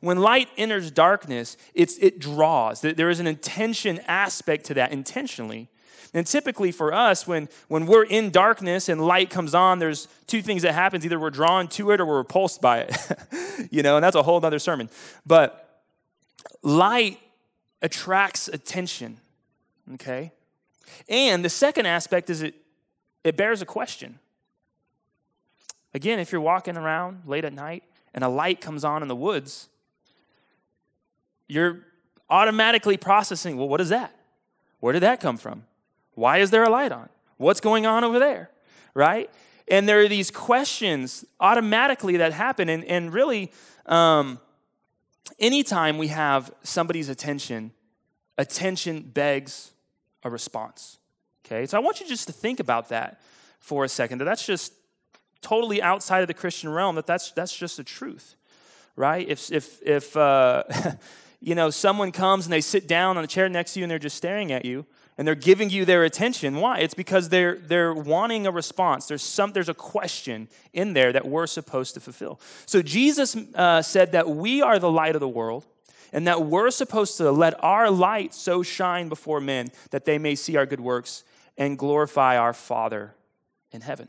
When 0.00 0.18
light 0.18 0.48
enters 0.56 0.90
darkness, 0.90 1.56
it's, 1.72 1.96
it 1.98 2.18
draws. 2.18 2.80
There 2.80 3.08
is 3.08 3.20
an 3.20 3.26
intention 3.26 4.00
aspect 4.06 4.66
to 4.66 4.74
that 4.74 4.92
intentionally. 4.92 5.68
And 6.12 6.26
typically 6.26 6.70
for 6.70 6.92
us, 6.92 7.26
when, 7.26 7.48
when 7.68 7.86
we're 7.86 8.04
in 8.04 8.30
darkness 8.30 8.88
and 8.88 9.04
light 9.04 9.30
comes 9.30 9.54
on, 9.54 9.78
there's 9.78 10.06
two 10.26 10.42
things 10.42 10.62
that 10.62 10.72
happens. 10.72 11.04
Either 11.04 11.18
we're 11.18 11.30
drawn 11.30 11.68
to 11.68 11.90
it 11.90 12.00
or 12.00 12.06
we're 12.06 12.18
repulsed 12.18 12.60
by 12.60 12.80
it. 12.80 12.96
you 13.70 13.82
know, 13.82 13.96
and 13.96 14.04
that's 14.04 14.14
a 14.14 14.22
whole 14.22 14.44
other 14.44 14.60
sermon. 14.60 14.88
But 15.26 15.82
light 16.62 17.18
attracts 17.82 18.48
attention. 18.48 19.18
Okay? 19.94 20.32
And 21.08 21.44
the 21.44 21.50
second 21.50 21.86
aspect 21.86 22.30
is 22.30 22.42
it, 22.42 22.54
it 23.24 23.36
bears 23.36 23.60
a 23.62 23.66
question. 23.66 24.18
Again, 25.94 26.18
if 26.18 26.32
you're 26.32 26.40
walking 26.40 26.76
around 26.76 27.22
late 27.24 27.44
at 27.44 27.52
night 27.52 27.84
and 28.12 28.24
a 28.24 28.28
light 28.28 28.60
comes 28.60 28.84
on 28.84 29.00
in 29.02 29.08
the 29.08 29.16
woods, 29.16 29.68
you're 31.46 31.80
automatically 32.28 32.96
processing, 32.96 33.56
well, 33.56 33.68
what 33.68 33.80
is 33.80 33.90
that? 33.90 34.14
Where 34.80 34.92
did 34.92 35.02
that 35.02 35.20
come 35.20 35.36
from? 35.36 35.64
Why 36.14 36.38
is 36.38 36.50
there 36.50 36.64
a 36.64 36.70
light 36.70 36.92
on? 36.92 37.08
What's 37.36 37.60
going 37.60 37.86
on 37.86 38.04
over 38.04 38.18
there? 38.18 38.50
Right? 38.92 39.30
And 39.68 39.88
there 39.88 40.00
are 40.00 40.08
these 40.08 40.30
questions 40.30 41.24
automatically 41.40 42.16
that 42.18 42.32
happen. 42.32 42.68
And, 42.68 42.84
and 42.84 43.12
really, 43.12 43.52
um, 43.86 44.40
anytime 45.38 45.96
we 45.96 46.08
have 46.08 46.52
somebody's 46.62 47.08
attention, 47.08 47.72
attention 48.36 49.00
begs 49.02 49.70
a 50.22 50.30
response. 50.30 50.98
Okay? 51.44 51.66
So 51.66 51.76
I 51.76 51.80
want 51.80 52.00
you 52.00 52.06
just 52.06 52.26
to 52.26 52.32
think 52.32 52.60
about 52.60 52.88
that 52.90 53.20
for 53.58 53.84
a 53.84 53.88
second. 53.88 54.18
That 54.18 54.24
that's 54.24 54.46
just 54.46 54.72
totally 55.44 55.80
outside 55.82 56.22
of 56.22 56.28
the 56.28 56.34
Christian 56.34 56.70
realm, 56.70 56.96
that 56.96 57.06
that's, 57.06 57.30
that's 57.32 57.56
just 57.56 57.76
the 57.76 57.84
truth. 57.84 58.34
Right? 58.96 59.28
If, 59.28 59.52
if, 59.52 59.82
if 59.82 60.16
uh, 60.16 60.64
you 61.40 61.54
know, 61.54 61.70
someone 61.70 62.10
comes 62.10 62.46
and 62.46 62.52
they 62.52 62.60
sit 62.60 62.88
down 62.88 63.16
on 63.16 63.22
the 63.22 63.28
chair 63.28 63.48
next 63.48 63.74
to 63.74 63.80
you 63.80 63.84
and 63.84 63.90
they're 63.90 63.98
just 63.98 64.16
staring 64.16 64.50
at 64.50 64.64
you, 64.64 64.86
and 65.16 65.28
they're 65.28 65.36
giving 65.36 65.70
you 65.70 65.84
their 65.84 66.04
attention. 66.04 66.56
Why? 66.56 66.78
It's 66.78 66.94
because 66.94 67.28
they're, 67.28 67.56
they're 67.56 67.94
wanting 67.94 68.46
a 68.46 68.50
response. 68.50 69.06
There's, 69.06 69.22
some, 69.22 69.52
there's 69.52 69.68
a 69.68 69.74
question 69.74 70.48
in 70.72 70.92
there 70.92 71.12
that 71.12 71.26
we're 71.26 71.46
supposed 71.46 71.94
to 71.94 72.00
fulfill. 72.00 72.40
So 72.66 72.82
Jesus 72.82 73.36
uh, 73.54 73.82
said 73.82 74.12
that 74.12 74.28
we 74.28 74.60
are 74.60 74.78
the 74.78 74.90
light 74.90 75.14
of 75.14 75.20
the 75.20 75.28
world 75.28 75.66
and 76.12 76.26
that 76.26 76.42
we're 76.46 76.70
supposed 76.70 77.16
to 77.18 77.30
let 77.30 77.62
our 77.62 77.90
light 77.90 78.34
so 78.34 78.62
shine 78.62 79.08
before 79.08 79.40
men 79.40 79.68
that 79.90 80.04
they 80.04 80.18
may 80.18 80.34
see 80.34 80.56
our 80.56 80.66
good 80.66 80.80
works 80.80 81.22
and 81.56 81.78
glorify 81.78 82.36
our 82.36 82.52
Father 82.52 83.14
in 83.70 83.82
heaven. 83.82 84.08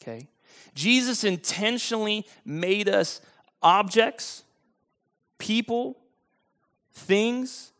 Okay? 0.00 0.28
Jesus 0.74 1.24
intentionally 1.24 2.26
made 2.44 2.88
us 2.88 3.20
objects, 3.62 4.44
people, 5.38 5.96
things 6.92 7.72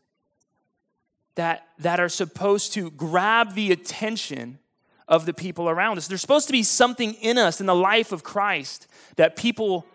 that, 1.35 1.67
that 1.79 1.99
are 1.99 2.09
supposed 2.09 2.73
to 2.73 2.91
grab 2.91 3.53
the 3.53 3.71
attention 3.71 4.59
of 5.07 5.25
the 5.25 5.33
people 5.33 5.69
around 5.69 5.97
us. 5.97 6.07
There's 6.07 6.21
supposed 6.21 6.47
to 6.47 6.51
be 6.51 6.63
something 6.63 7.13
in 7.15 7.37
us 7.37 7.59
in 7.59 7.65
the 7.65 7.75
life 7.75 8.11
of 8.11 8.23
Christ 8.23 8.87
that 9.15 9.35
people 9.35 9.85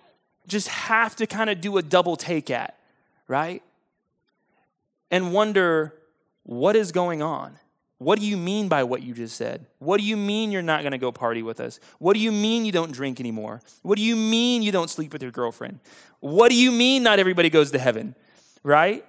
just 0.47 0.69
have 0.69 1.15
to 1.17 1.27
kind 1.27 1.49
of 1.49 1.61
do 1.61 1.77
a 1.79 1.83
double 1.83 2.17
take 2.17 2.51
at, 2.51 2.79
right? 3.29 3.63
And 5.11 5.33
wonder 5.33 5.95
what 6.43 6.77
is 6.77 6.93
going 6.93 7.23
on? 7.23 7.59
What 8.05 8.21
do 8.21 8.27
you 8.27 8.37
mean 8.37 8.69
by 8.69 8.85
what 8.85 9.03
you 9.03 9.15
just 9.15 9.37
said? 9.37 9.67
What 9.79 9.99
do 9.99 10.05
you 10.05 10.17
mean 10.17 10.53
you're 10.53 10.63
not 10.63 10.83
going 10.83 10.93
to 10.93 10.99
go 10.99 11.11
party 11.11 11.43
with 11.43 11.59
us? 11.59 11.81
What 11.99 12.15
do 12.15 12.21
you 12.21 12.31
mean 12.31 12.65
you 12.65 12.73
don't 12.73 12.93
drink 12.93 13.19
anymore? 13.19 13.63
What 13.83 13.97
do 13.97 14.03
you 14.03 14.15
mean 14.15 14.63
you 14.63 14.73
don't 14.73 14.91
sleep 14.91 15.13
with 15.13 15.23
your 15.23 15.33
girlfriend? 15.33 15.81
What 16.21 16.51
do 16.51 16.55
you 16.55 16.71
mean 16.71 17.03
not 17.03 17.19
everybody 17.19 17.51
goes 17.51 17.71
to 17.73 17.79
heaven? 17.79 18.15
Right? 18.63 19.05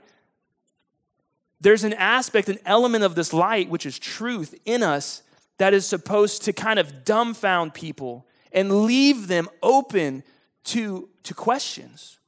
there's 1.65 1.83
an 1.83 1.93
aspect, 1.93 2.47
an 2.47 2.59
element 2.63 3.03
of 3.03 3.15
this 3.15 3.33
light, 3.33 3.69
which 3.69 3.87
is 3.87 3.97
truth 3.97 4.53
in 4.65 4.83
us, 4.83 5.23
that 5.57 5.73
is 5.73 5.87
supposed 5.87 6.43
to 6.43 6.53
kind 6.53 6.77
of 6.77 7.03
dumbfound 7.03 7.73
people 7.73 8.27
and 8.51 8.83
leave 8.85 9.27
them 9.27 9.49
open 9.63 10.23
to, 10.65 11.09
to 11.23 11.33
questions. 11.33 12.19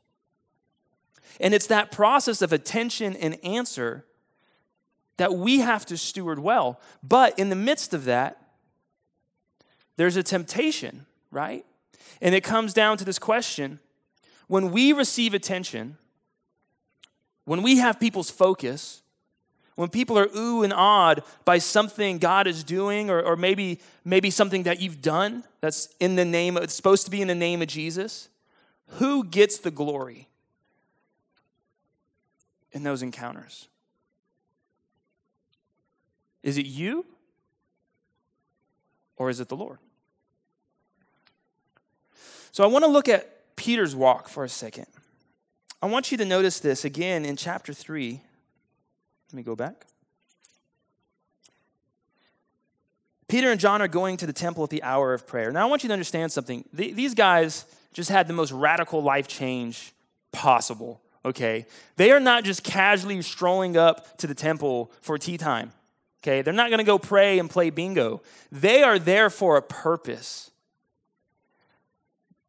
And 1.40 1.54
it's 1.54 1.68
that 1.68 1.92
process 1.92 2.42
of 2.42 2.52
attention 2.52 3.16
and 3.16 3.38
answer 3.44 4.06
that 5.18 5.34
we 5.34 5.60
have 5.60 5.86
to 5.88 5.98
steward 5.98 6.40
well. 6.40 6.80
But 7.04 7.38
in 7.38 7.50
the 7.50 7.56
midst 7.56 7.94
of 7.94 8.06
that, 8.06 8.42
there's 9.98 10.16
a 10.16 10.24
temptation, 10.24 11.06
right? 11.32 11.66
And 12.22 12.34
it 12.34 12.44
comes 12.44 12.74
down 12.74 12.98
to 12.98 13.06
this 13.06 13.20
question 13.20 13.80
when 14.48 14.72
we 14.72 14.94
receive 14.94 15.34
attention, 15.34 15.98
when 17.46 17.62
we 17.62 17.78
have 17.78 18.00
people's 18.00 18.30
focus, 18.30 19.02
when 19.76 19.90
people 19.90 20.18
are 20.18 20.30
ooh 20.36 20.64
and 20.64 20.74
awed 20.74 21.22
by 21.46 21.58
something 21.58 22.18
God 22.18 22.48
is 22.48 22.64
doing, 22.64 23.10
or, 23.10 23.22
or 23.22 23.36
maybe, 23.36 23.80
maybe 24.06 24.32
something 24.32 24.64
that 24.64 24.82
you've 24.82 25.02
done 25.02 25.44
that's 25.62 25.90
in 26.00 26.16
the 26.16 26.26
name, 26.26 26.58
of, 26.58 26.64
it's 26.64 26.74
supposed 26.74 27.06
to 27.06 27.12
be 27.12 27.22
in 27.22 27.28
the 27.28 27.36
name 27.36 27.62
of 27.62 27.68
Jesus, 27.68 28.30
who 28.92 29.24
gets 29.24 29.60
the 29.60 29.70
glory 29.70 30.30
in 32.72 32.84
those 32.84 33.04
encounters? 33.04 33.68
Is 36.44 36.58
it 36.58 36.66
you? 36.66 37.06
Or 39.18 39.30
is 39.30 39.40
it 39.40 39.50
the 39.50 39.56
Lord? 39.56 39.80
So 42.52 42.64
I 42.64 42.68
want 42.68 42.86
to 42.86 42.92
look 42.92 43.10
at 43.10 43.56
Peter's 43.56 43.96
walk 43.96 44.30
for 44.30 44.44
a 44.44 44.50
second. 44.50 44.88
I 45.82 45.88
want 45.88 46.12
you 46.12 46.18
to 46.18 46.26
notice 46.26 46.60
this 46.60 46.86
again 46.86 47.26
in 47.26 47.36
chapter 47.36 47.74
3 47.74 48.22
let 49.32 49.38
me 49.38 49.44
go 49.44 49.56
back. 49.56 49.86
Peter 53.28 53.52
and 53.52 53.60
John 53.60 53.82
are 53.82 53.90
going 53.90 54.16
to 54.18 54.26
the 54.26 54.34
temple 54.34 54.64
at 54.64 54.70
the 54.70 54.82
hour 54.84 55.14
of 55.14 55.28
prayer. 55.28 55.52
Now, 55.52 55.64
I 55.64 55.70
want 55.70 55.84
you 55.84 55.90
to 55.90 55.94
understand 55.94 56.32
something. 56.32 56.64
These 56.72 57.14
guys 57.14 57.66
just 57.92 58.10
had 58.10 58.28
the 58.28 58.34
most 58.34 58.54
radical 58.54 59.04
life 59.04 59.28
change 59.28 59.92
possible, 60.32 61.02
okay? 61.26 61.66
They 61.98 62.12
are 62.12 62.22
not 62.22 62.46
just 62.46 62.64
casually 62.64 63.22
strolling 63.22 63.76
up 63.76 64.18
to 64.20 64.28
the 64.28 64.36
temple 64.36 64.94
for 65.02 65.18
tea 65.18 65.38
time, 65.38 65.74
okay? 66.22 66.42
They're 66.42 66.54
not 66.54 66.70
gonna 66.70 66.84
go 66.84 67.00
pray 67.00 67.40
and 67.40 67.50
play 67.50 67.70
bingo. 67.70 68.22
They 68.52 68.84
are 68.84 69.00
there 69.00 69.30
for 69.30 69.58
a 69.58 69.62
purpose. 69.62 70.52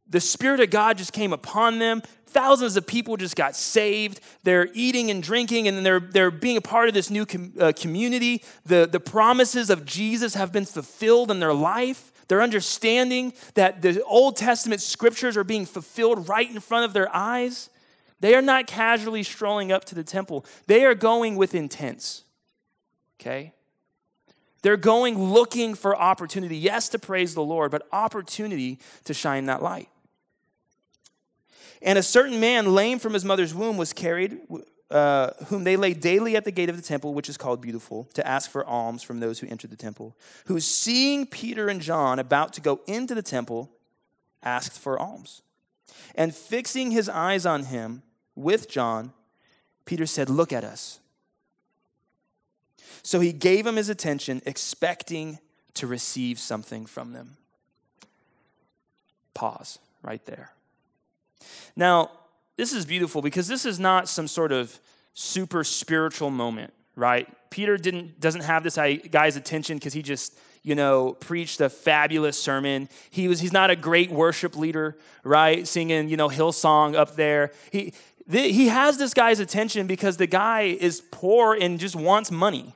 The 0.09 0.21
Spirit 0.21 0.61
of 0.61 0.71
God 0.71 0.97
just 0.97 1.13
came 1.13 1.33
upon 1.33 1.79
them. 1.79 2.03
Thousands 2.27 2.77
of 2.77 2.87
people 2.87 3.17
just 3.17 3.37
got 3.37 3.55
saved. 3.55 4.21
They're 4.43 4.69
eating 4.73 5.11
and 5.11 5.23
drinking, 5.23 5.69
and 5.69 5.85
they're, 5.85 6.01
they're 6.01 6.31
being 6.31 6.57
a 6.57 6.63
part 6.63 6.89
of 6.89 6.95
this 6.95 7.11
new 7.11 7.27
com- 7.27 7.53
uh, 7.61 7.73
community. 7.77 8.43
The, 8.65 8.89
the 8.91 9.01
promises 9.01 9.69
of 9.71 9.85
Jesus 9.85 10.35
have 10.35 10.51
been 10.51 10.65
fulfilled 10.65 11.31
in 11.31 11.41
their 11.41 11.53
life. 11.53 12.13
They're 12.29 12.43
understanding 12.43 13.33
that 13.55 13.83
the 13.83 14.03
Old 14.05 14.37
Testament 14.37 14.81
scriptures 14.81 15.37
are 15.37 15.45
being 15.45 15.67
fulfilled 15.67 16.29
right 16.29 16.49
in 16.51 16.61
front 16.61 16.85
of 16.85 16.93
their 16.93 17.15
eyes. 17.15 17.71
They 18.21 18.35
are 18.35 18.43
not 18.43 18.67
casually 18.67 19.23
strolling 19.23 19.73
up 19.73 19.85
to 19.87 19.95
the 19.95 20.05
temple, 20.05 20.45
they 20.67 20.85
are 20.85 20.95
going 20.95 21.37
with 21.37 21.55
intents. 21.55 22.25
Okay? 23.21 23.53
They're 24.63 24.77
going 24.77 25.19
looking 25.19 25.75
for 25.75 25.97
opportunity, 25.97 26.57
yes, 26.57 26.89
to 26.91 26.99
praise 26.99 27.35
the 27.35 27.43
Lord, 27.43 27.71
but 27.71 27.87
opportunity 27.93 28.79
to 29.05 29.15
shine 29.15 29.47
that 29.47 29.63
light. 29.63 29.89
And 31.81 31.99
a 31.99 32.03
certain 32.03 32.41
man, 32.41 32.75
lame 32.75 32.99
from 32.99 33.15
his 33.15 33.25
mother's 33.25 33.55
womb, 33.55 33.77
was 33.77 33.93
carried, 33.93 34.39
uh, 34.91 35.31
whom 35.47 35.65
they 35.65 35.77
laid 35.77 36.01
daily 36.01 36.37
at 36.37 36.45
the 36.45 36.51
gate 36.51 36.69
of 36.69 36.77
the 36.77 36.83
temple, 36.83 37.15
which 37.15 37.29
is 37.29 37.37
called 37.37 37.61
Beautiful, 37.61 38.09
to 38.15 38.27
ask 38.27 38.51
for 38.51 38.67
alms 38.67 39.03
from 39.03 39.21
those 39.21 39.39
who 39.39 39.47
entered 39.47 39.71
the 39.71 39.77
temple. 39.77 40.17
Who, 40.47 40.59
seeing 40.59 41.27
Peter 41.27 41.69
and 41.69 41.81
John 41.81 42.19
about 42.19 42.53
to 42.55 42.61
go 42.61 42.81
into 42.87 43.15
the 43.15 43.23
temple, 43.23 43.71
asked 44.43 44.79
for 44.79 44.99
alms. 44.99 45.43
And 46.15 46.35
fixing 46.35 46.91
his 46.91 47.09
eyes 47.09 47.47
on 47.47 47.65
him 47.65 48.03
with 48.35 48.69
John, 48.69 49.13
Peter 49.85 50.07
said, 50.07 50.29
Look 50.29 50.53
at 50.53 50.65
us. 50.65 51.01
So 53.09 53.21
he 53.21 53.33
gave 53.33 53.67
him 53.67 53.77
his 53.77 53.89
attention, 53.89 54.43
expecting 54.45 55.39
to 55.73 55.87
receive 55.87 56.39
something 56.39 56.85
from 56.85 57.15
them. 57.15 57.39
Pause 59.33 59.79
right 60.03 60.23
there. 60.27 60.51
Now, 61.75 62.11
this 62.59 62.75
is 62.75 62.85
beautiful 62.85 63.23
because 63.23 63.49
this 63.49 63.65
is 63.65 63.81
not 63.81 64.11
some 64.11 64.29
sort 64.29 64.53
of 64.53 64.79
super 65.15 65.65
spiritual 65.65 66.29
moment, 66.29 66.75
right? 66.97 67.27
Peter 67.49 67.79
didn't 67.79 68.21
doesn't 68.21 68.43
have 68.43 68.63
this 68.63 68.77
guy's 69.11 69.37
attention 69.37 69.79
because 69.79 69.95
he 69.95 70.03
just 70.03 70.39
you 70.63 70.75
know 70.75 71.13
preached 71.15 71.63
a 71.63 71.71
fabulous 71.71 72.39
sermon. 72.39 72.91
He 73.09 73.27
was 73.27 73.41
he's 73.41 73.55
not 73.55 73.71
a 73.71 73.77
great 73.77 74.11
worship 74.11 74.55
leader, 74.55 74.99
right? 75.25 75.67
Singing 75.67 76.11
you 76.11 76.19
know 76.19 76.29
Hillsong 76.29 76.95
up 76.95 77.17
there. 77.17 77.53
He 77.73 77.95
he 78.31 78.69
has 78.69 78.99
this 78.99 79.15
guy's 79.15 79.41
attention 79.41 79.87
because 79.87 80.19
the 80.19 80.27
guy 80.27 80.65
is 80.65 81.01
poor 81.11 81.55
and 81.55 81.81
just 81.81 81.97
wants 81.97 82.31
money. 82.31 82.75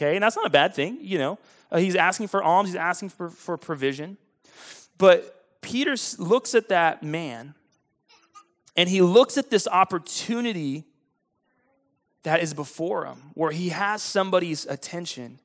Okay, 0.00 0.16
and 0.16 0.22
that's 0.22 0.36
not 0.36 0.46
a 0.46 0.50
bad 0.50 0.74
thing, 0.74 0.96
you 1.02 1.18
know. 1.18 1.38
Uh, 1.70 1.76
he's 1.76 1.94
asking 1.94 2.28
for 2.28 2.42
alms. 2.42 2.70
He's 2.70 2.76
asking 2.76 3.10
for 3.10 3.28
for 3.28 3.58
provision, 3.58 4.16
but 4.96 5.60
Peter 5.60 5.94
looks 6.18 6.54
at 6.54 6.70
that 6.70 7.02
man 7.02 7.54
and 8.76 8.88
he 8.88 9.02
looks 9.02 9.36
at 9.36 9.50
this 9.50 9.68
opportunity 9.68 10.84
that 12.22 12.42
is 12.42 12.54
before 12.54 13.04
him, 13.04 13.18
where 13.34 13.50
he 13.50 13.68
has 13.68 14.02
somebody's 14.02 14.64
attention, 14.64 15.38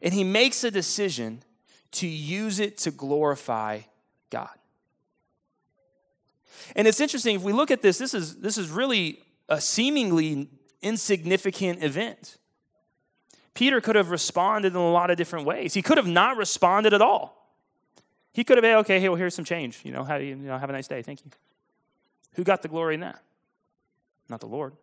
and 0.00 0.14
he 0.14 0.24
makes 0.24 0.64
a 0.64 0.70
decision 0.70 1.42
to 1.90 2.06
use 2.06 2.60
it 2.60 2.78
to 2.78 2.90
glorify 2.90 3.80
God. 4.30 4.48
And 6.74 6.88
it's 6.88 7.00
interesting, 7.00 7.36
if 7.36 7.42
we 7.42 7.52
look 7.52 7.70
at 7.70 7.82
this, 7.82 7.98
this 7.98 8.14
is, 8.14 8.36
this 8.36 8.56
is 8.56 8.70
really 8.70 9.20
a 9.50 9.60
seemingly 9.60 10.48
insignificant 10.80 11.84
event. 11.84 12.37
Peter 13.58 13.80
could 13.80 13.96
have 13.96 14.12
responded 14.12 14.72
in 14.72 14.76
a 14.76 14.92
lot 14.92 15.10
of 15.10 15.16
different 15.16 15.44
ways. 15.44 15.74
He 15.74 15.82
could 15.82 15.96
have 15.96 16.06
not 16.06 16.36
responded 16.36 16.94
at 16.94 17.02
all. 17.02 17.50
He 18.32 18.44
could 18.44 18.56
have 18.56 18.62
been, 18.62 18.76
okay, 18.76 19.00
hey, 19.00 19.08
well, 19.08 19.18
here's 19.18 19.34
some 19.34 19.44
change. 19.44 19.80
You 19.82 19.90
know, 19.90 20.04
have, 20.04 20.22
you 20.22 20.36
know, 20.36 20.56
have 20.56 20.70
a 20.70 20.72
nice 20.72 20.86
day. 20.86 21.02
Thank 21.02 21.24
you. 21.24 21.32
Who 22.34 22.44
got 22.44 22.62
the 22.62 22.68
glory 22.68 22.94
in 22.94 23.00
that? 23.00 23.20
Not 24.28 24.38
the 24.38 24.46
Lord. 24.46 24.74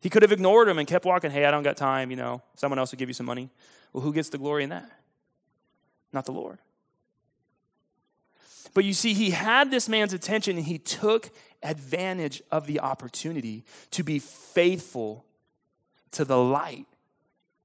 He 0.00 0.08
could 0.08 0.22
have 0.22 0.30
ignored 0.30 0.68
him 0.68 0.78
and 0.78 0.86
kept 0.86 1.04
walking. 1.04 1.32
Hey, 1.32 1.44
I 1.44 1.50
don't 1.50 1.64
got 1.64 1.76
time, 1.76 2.12
you 2.12 2.16
know, 2.16 2.40
someone 2.54 2.78
else 2.78 2.92
will 2.92 2.98
give 2.98 3.08
you 3.08 3.14
some 3.14 3.26
money. 3.26 3.50
Well, 3.92 4.04
who 4.04 4.12
gets 4.12 4.28
the 4.28 4.38
glory 4.38 4.62
in 4.62 4.70
that? 4.70 4.88
Not 6.12 6.26
the 6.26 6.32
Lord. 6.32 6.58
But 8.74 8.84
you 8.84 8.92
see, 8.92 9.12
he 9.12 9.30
had 9.30 9.72
this 9.72 9.88
man's 9.88 10.12
attention 10.12 10.56
and 10.56 10.66
he 10.66 10.78
took 10.78 11.32
advantage 11.64 12.44
of 12.52 12.68
the 12.68 12.78
opportunity 12.78 13.64
to 13.90 14.04
be 14.04 14.20
faithful 14.20 15.24
to 16.12 16.24
the 16.24 16.38
light 16.38 16.86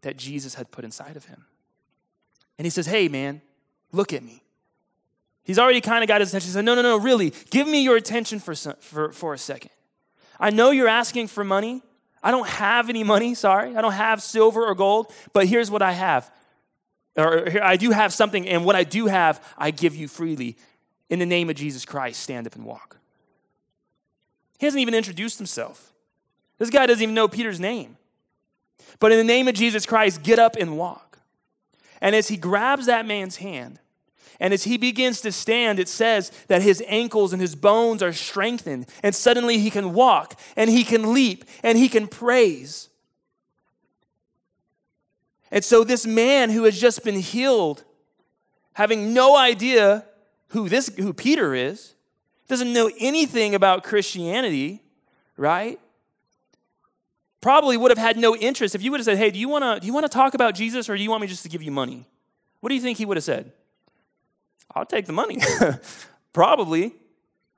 that 0.06 0.18
Jesus 0.18 0.54
had 0.54 0.70
put 0.70 0.86
inside 0.86 1.18
of 1.18 1.26
him. 1.26 1.46
And 2.60 2.66
he 2.66 2.70
says, 2.70 2.86
Hey, 2.86 3.08
man, 3.08 3.42
look 3.92 4.14
at 4.14 4.22
me. 4.22 4.44
He's 5.44 5.58
already 5.58 5.82
kind 5.82 6.04
of 6.04 6.08
got 6.08 6.22
his 6.22 6.30
attention. 6.30 6.50
He 6.50 6.54
said, 6.54 6.64
No, 6.64 6.76
no, 6.76 6.84
no, 6.84 6.98
really, 6.98 7.34
give 7.50 7.68
me 7.68 7.84
your 7.84 7.98
attention 7.98 8.40
for, 8.40 8.54
for, 8.54 9.12
for 9.12 9.34
a 9.34 9.38
second. 9.38 9.72
I 10.40 10.52
know 10.52 10.70
you're 10.70 10.88
asking 10.88 11.28
for 11.28 11.44
money. 11.44 11.82
I 12.22 12.30
don't 12.30 12.48
have 12.48 12.88
any 12.88 13.04
money, 13.04 13.34
sorry. 13.34 13.76
I 13.76 13.82
don't 13.82 13.94
have 13.94 14.22
silver 14.22 14.64
or 14.64 14.76
gold, 14.76 15.12
but 15.34 15.48
here's 15.48 15.72
what 15.72 15.82
I 15.82 15.92
have. 15.92 16.32
Or 17.18 17.50
here, 17.50 17.62
I 17.64 17.76
do 17.76 17.90
have 17.90 18.14
something, 18.14 18.48
and 18.48 18.64
what 18.64 18.76
I 18.76 18.84
do 18.84 19.08
have, 19.08 19.44
I 19.58 19.72
give 19.72 19.96
you 19.96 20.08
freely. 20.08 20.56
In 21.10 21.18
the 21.18 21.26
name 21.26 21.50
of 21.50 21.56
Jesus 21.56 21.84
Christ, 21.84 22.22
stand 22.22 22.46
up 22.46 22.56
and 22.56 22.64
walk. 22.64 22.98
He 24.60 24.68
hasn't 24.68 24.82
even 24.82 24.94
introduced 24.94 25.40
himself. 25.40 25.94
This 26.60 26.70
guy 26.70 26.86
doesn't 26.86 27.02
even 27.02 27.16
know 27.16 27.28
Peter's 27.28 27.60
name. 27.60 27.98
But 29.00 29.12
in 29.12 29.18
the 29.18 29.24
name 29.24 29.48
of 29.48 29.56
Jesus 29.56 29.86
Christ, 29.86 30.24
get 30.24 30.40
up 30.40 30.56
and 30.56 30.78
walk. 30.78 31.20
And 32.02 32.16
as 32.16 32.28
he 32.28 32.38
grabs 32.38 32.86
that 32.86 33.06
man's 33.06 33.38
hand, 33.38 33.80
and 34.40 34.54
as 34.54 34.66
he 34.66 34.78
begins 34.78 35.22
to 35.22 35.32
stand, 35.32 35.80
it 35.80 35.88
says 35.88 36.32
that 36.48 36.62
his 36.62 36.84
ankles 36.88 37.32
and 37.32 37.42
his 37.42 37.56
bones 37.56 38.04
are 38.04 38.14
strengthened, 38.14 38.88
and 39.02 39.16
suddenly 39.16 39.60
he 39.60 39.70
can 39.70 39.94
walk, 39.94 40.40
and 40.56 40.70
he 40.70 40.84
can 40.84 41.14
leap, 41.14 41.46
and 41.64 41.78
he 41.78 41.88
can 41.88 42.08
praise. 42.08 42.90
And 45.52 45.64
so, 45.64 45.84
this 45.84 46.06
man 46.06 46.50
who 46.50 46.64
has 46.64 46.80
just 46.80 47.04
been 47.04 47.20
healed, 47.20 47.84
having 48.74 49.14
no 49.14 49.38
idea 49.38 50.06
who, 50.50 50.68
this, 50.68 50.94
who 50.98 51.14
Peter 51.14 51.54
is, 51.54 51.94
doesn't 52.48 52.74
know 52.74 52.92
anything 53.00 53.56
about 53.56 53.84
Christianity, 53.84 54.84
right? 55.38 55.80
Probably 57.46 57.78
would 57.78 57.92
have 57.92 58.00
had 58.00 58.18
no 58.18 58.36
interest 58.36 58.74
if 58.74 58.82
you 58.82 58.90
would 58.90 59.00
have 59.00 59.06
said, 59.06 59.20
Hey, 59.20 59.30
do 59.30 59.38
you 59.38 59.48
want 59.48 59.64
to 59.64 59.80
do 59.80 59.86
you 59.86 59.94
want 59.94 60.04
to 60.04 60.10
talk 60.10 60.34
about 60.34 60.56
Jesus 60.56 60.90
or 60.90 60.98
do 60.98 61.04
you 61.04 61.12
want 61.12 61.22
me 61.22 61.28
just 61.28 61.44
to 61.44 61.50
give 61.50 61.62
you 61.62 61.70
money? 61.70 62.08
What 62.60 62.70
do 62.70 62.76
you 62.76 62.82
think 62.82 62.98
he 62.98 63.06
would 63.06 63.18
have 63.18 63.24
said? 63.24 63.52
I'll 64.74 64.84
take 64.84 65.06
the 65.06 65.14
money. 65.14 65.38
Probably, 66.34 66.96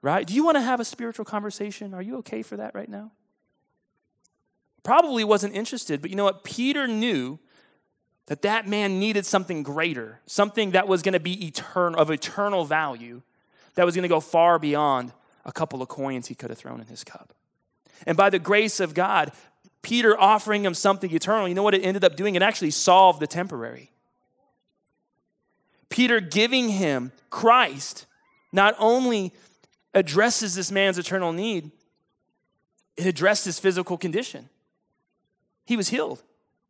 right? 0.01 0.27
Do 0.27 0.33
you 0.33 0.43
want 0.43 0.55
to 0.55 0.61
have 0.61 0.81
a 0.81 0.83
spiritual 0.83 1.23
conversation? 1.23 1.93
Are 1.93 2.01
you 2.01 2.17
okay 2.17 2.41
for 2.41 2.57
that 2.57 2.75
right 2.75 2.89
now? 2.89 3.13
Probably 4.83 5.23
wasn't 5.23 5.55
interested, 5.55 6.01
but 6.01 6.09
you 6.09 6.17
know 6.17 6.25
what? 6.25 6.43
Peter 6.43 6.85
knew 6.85 7.39
that 8.25 8.41
that 8.41 8.67
man 8.67 8.99
needed 8.99 9.25
something 9.25 9.63
greater, 9.63 10.19
something 10.25 10.71
that 10.71 10.89
was 10.89 11.01
going 11.01 11.13
to 11.13 11.21
be 11.21 11.47
eternal, 11.47 11.97
of 11.97 12.11
eternal 12.11 12.65
value, 12.65 13.21
that 13.75 13.85
was 13.85 13.95
going 13.95 14.03
to 14.03 14.09
go 14.09 14.19
far 14.19 14.59
beyond 14.59 15.13
a 15.45 15.53
couple 15.53 15.81
of 15.81 15.87
coins 15.87 16.27
he 16.27 16.35
could 16.35 16.49
have 16.49 16.59
thrown 16.59 16.81
in 16.81 16.87
his 16.87 17.05
cup. 17.05 17.33
And 18.05 18.17
by 18.17 18.29
the 18.29 18.39
grace 18.39 18.79
of 18.79 18.93
God, 18.93 19.31
Peter 19.81 20.19
offering 20.19 20.65
him 20.65 20.73
something 20.73 21.13
eternal, 21.13 21.47
you 21.47 21.55
know 21.55 21.63
what 21.63 21.73
it 21.73 21.81
ended 21.83 22.03
up 22.03 22.15
doing? 22.15 22.35
It 22.35 22.41
actually 22.41 22.71
solved 22.71 23.19
the 23.19 23.27
temporary. 23.27 23.91
Peter 25.89 26.19
giving 26.19 26.69
him 26.69 27.11
Christ 27.29 28.05
not 28.51 28.75
only 28.79 29.33
addresses 29.93 30.55
this 30.55 30.71
man's 30.71 30.97
eternal 30.97 31.31
need, 31.31 31.71
it 32.97 33.05
addressed 33.05 33.45
his 33.45 33.59
physical 33.59 33.97
condition. 33.97 34.49
He 35.65 35.77
was 35.77 35.89
healed. 35.89 36.23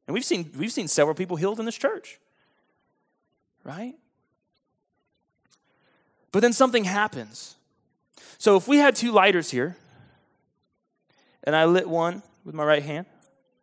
And 0.07 0.13
we've 0.13 0.25
seen, 0.25 0.51
we've 0.57 0.71
seen 0.71 0.87
several 0.87 1.15
people 1.15 1.37
healed 1.37 1.59
in 1.59 1.65
this 1.65 1.75
church, 1.75 2.19
right? 3.63 3.95
But 6.31 6.41
then 6.41 6.53
something 6.53 6.83
happens. 6.83 7.55
So 8.37 8.55
if 8.55 8.67
we 8.67 8.77
had 8.77 8.95
two 8.95 9.11
lighters 9.11 9.49
here, 9.51 9.75
and 11.43 11.55
I 11.55 11.65
lit 11.65 11.87
one 11.89 12.21
with 12.47 12.55
my 12.55 12.63
right 12.63 12.81
hand, 12.81 13.05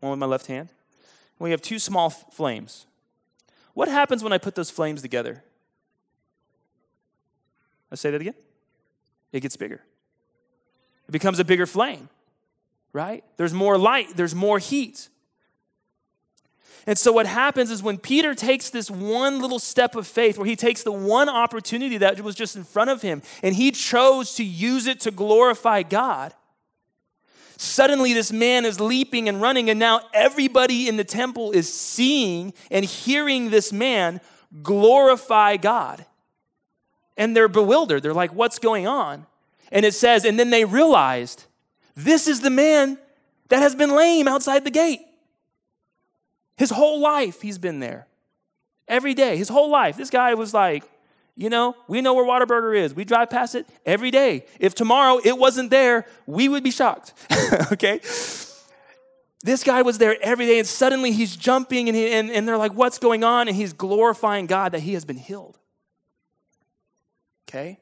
one 0.00 0.10
with 0.10 0.18
my 0.18 0.26
left 0.26 0.46
hand, 0.46 0.68
And 0.68 1.44
we 1.44 1.50
have 1.52 1.62
two 1.62 1.78
small 1.78 2.10
flames. 2.10 2.86
What 3.72 3.88
happens 3.88 4.22
when 4.22 4.32
I 4.32 4.38
put 4.38 4.54
those 4.54 4.70
flames 4.70 5.00
together? 5.00 5.42
Let's 7.90 8.02
say 8.02 8.10
that 8.10 8.20
again. 8.20 8.34
It 9.32 9.40
gets 9.40 9.56
bigger. 9.56 9.80
It 11.08 11.12
becomes 11.12 11.38
a 11.38 11.44
bigger 11.44 11.64
flame, 11.64 12.10
right? 12.92 13.24
There's 13.38 13.54
more 13.54 13.78
light, 13.78 14.16
there's 14.16 14.34
more 14.34 14.58
heat. 14.58 15.08
And 16.86 16.98
so, 16.98 17.10
what 17.10 17.24
happens 17.24 17.70
is 17.70 17.82
when 17.82 17.96
Peter 17.96 18.34
takes 18.34 18.68
this 18.68 18.90
one 18.90 19.40
little 19.40 19.58
step 19.58 19.96
of 19.96 20.06
faith, 20.06 20.36
where 20.36 20.46
he 20.46 20.56
takes 20.56 20.82
the 20.82 20.92
one 20.92 21.30
opportunity 21.30 21.96
that 21.96 22.20
was 22.20 22.34
just 22.34 22.54
in 22.54 22.64
front 22.64 22.90
of 22.90 23.00
him, 23.00 23.22
and 23.42 23.54
he 23.54 23.70
chose 23.70 24.34
to 24.34 24.44
use 24.44 24.86
it 24.86 25.00
to 25.00 25.10
glorify 25.10 25.82
God, 25.82 26.34
Suddenly, 27.56 28.12
this 28.12 28.32
man 28.32 28.64
is 28.64 28.80
leaping 28.80 29.28
and 29.28 29.40
running, 29.40 29.70
and 29.70 29.78
now 29.78 30.00
everybody 30.12 30.88
in 30.88 30.96
the 30.96 31.04
temple 31.04 31.52
is 31.52 31.72
seeing 31.72 32.52
and 32.70 32.84
hearing 32.84 33.50
this 33.50 33.72
man 33.72 34.20
glorify 34.62 35.56
God. 35.56 36.04
And 37.16 37.36
they're 37.36 37.48
bewildered. 37.48 38.02
They're 38.02 38.14
like, 38.14 38.34
What's 38.34 38.58
going 38.58 38.86
on? 38.86 39.26
And 39.70 39.84
it 39.84 39.94
says, 39.94 40.24
And 40.24 40.38
then 40.38 40.50
they 40.50 40.64
realized, 40.64 41.44
This 41.94 42.26
is 42.26 42.40
the 42.40 42.50
man 42.50 42.98
that 43.48 43.60
has 43.60 43.74
been 43.74 43.94
lame 43.94 44.26
outside 44.26 44.64
the 44.64 44.70
gate. 44.70 45.00
His 46.56 46.70
whole 46.70 47.00
life, 47.00 47.40
he's 47.40 47.58
been 47.58 47.80
there. 47.80 48.06
Every 48.86 49.14
day, 49.14 49.36
his 49.36 49.48
whole 49.48 49.70
life. 49.70 49.96
This 49.96 50.10
guy 50.10 50.34
was 50.34 50.54
like, 50.54 50.84
you 51.36 51.50
know, 51.50 51.74
we 51.88 52.00
know 52.00 52.14
where 52.14 52.24
Whataburger 52.24 52.76
is. 52.76 52.94
We 52.94 53.04
drive 53.04 53.28
past 53.28 53.54
it 53.54 53.66
every 53.84 54.10
day. 54.10 54.46
If 54.60 54.74
tomorrow 54.74 55.20
it 55.24 55.36
wasn't 55.36 55.70
there, 55.70 56.06
we 56.26 56.48
would 56.48 56.62
be 56.62 56.70
shocked. 56.70 57.12
okay? 57.72 58.00
This 59.42 59.64
guy 59.64 59.82
was 59.82 59.98
there 59.98 60.16
every 60.22 60.46
day, 60.46 60.58
and 60.58 60.66
suddenly 60.66 61.10
he's 61.12 61.34
jumping, 61.36 61.88
and, 61.88 61.96
he, 61.96 62.12
and, 62.12 62.30
and 62.30 62.46
they're 62.46 62.56
like, 62.56 62.74
What's 62.74 62.98
going 62.98 63.24
on? 63.24 63.48
And 63.48 63.56
he's 63.56 63.72
glorifying 63.72 64.46
God 64.46 64.72
that 64.72 64.80
he 64.80 64.94
has 64.94 65.04
been 65.04 65.16
healed. 65.16 65.58
Okay? 67.48 67.80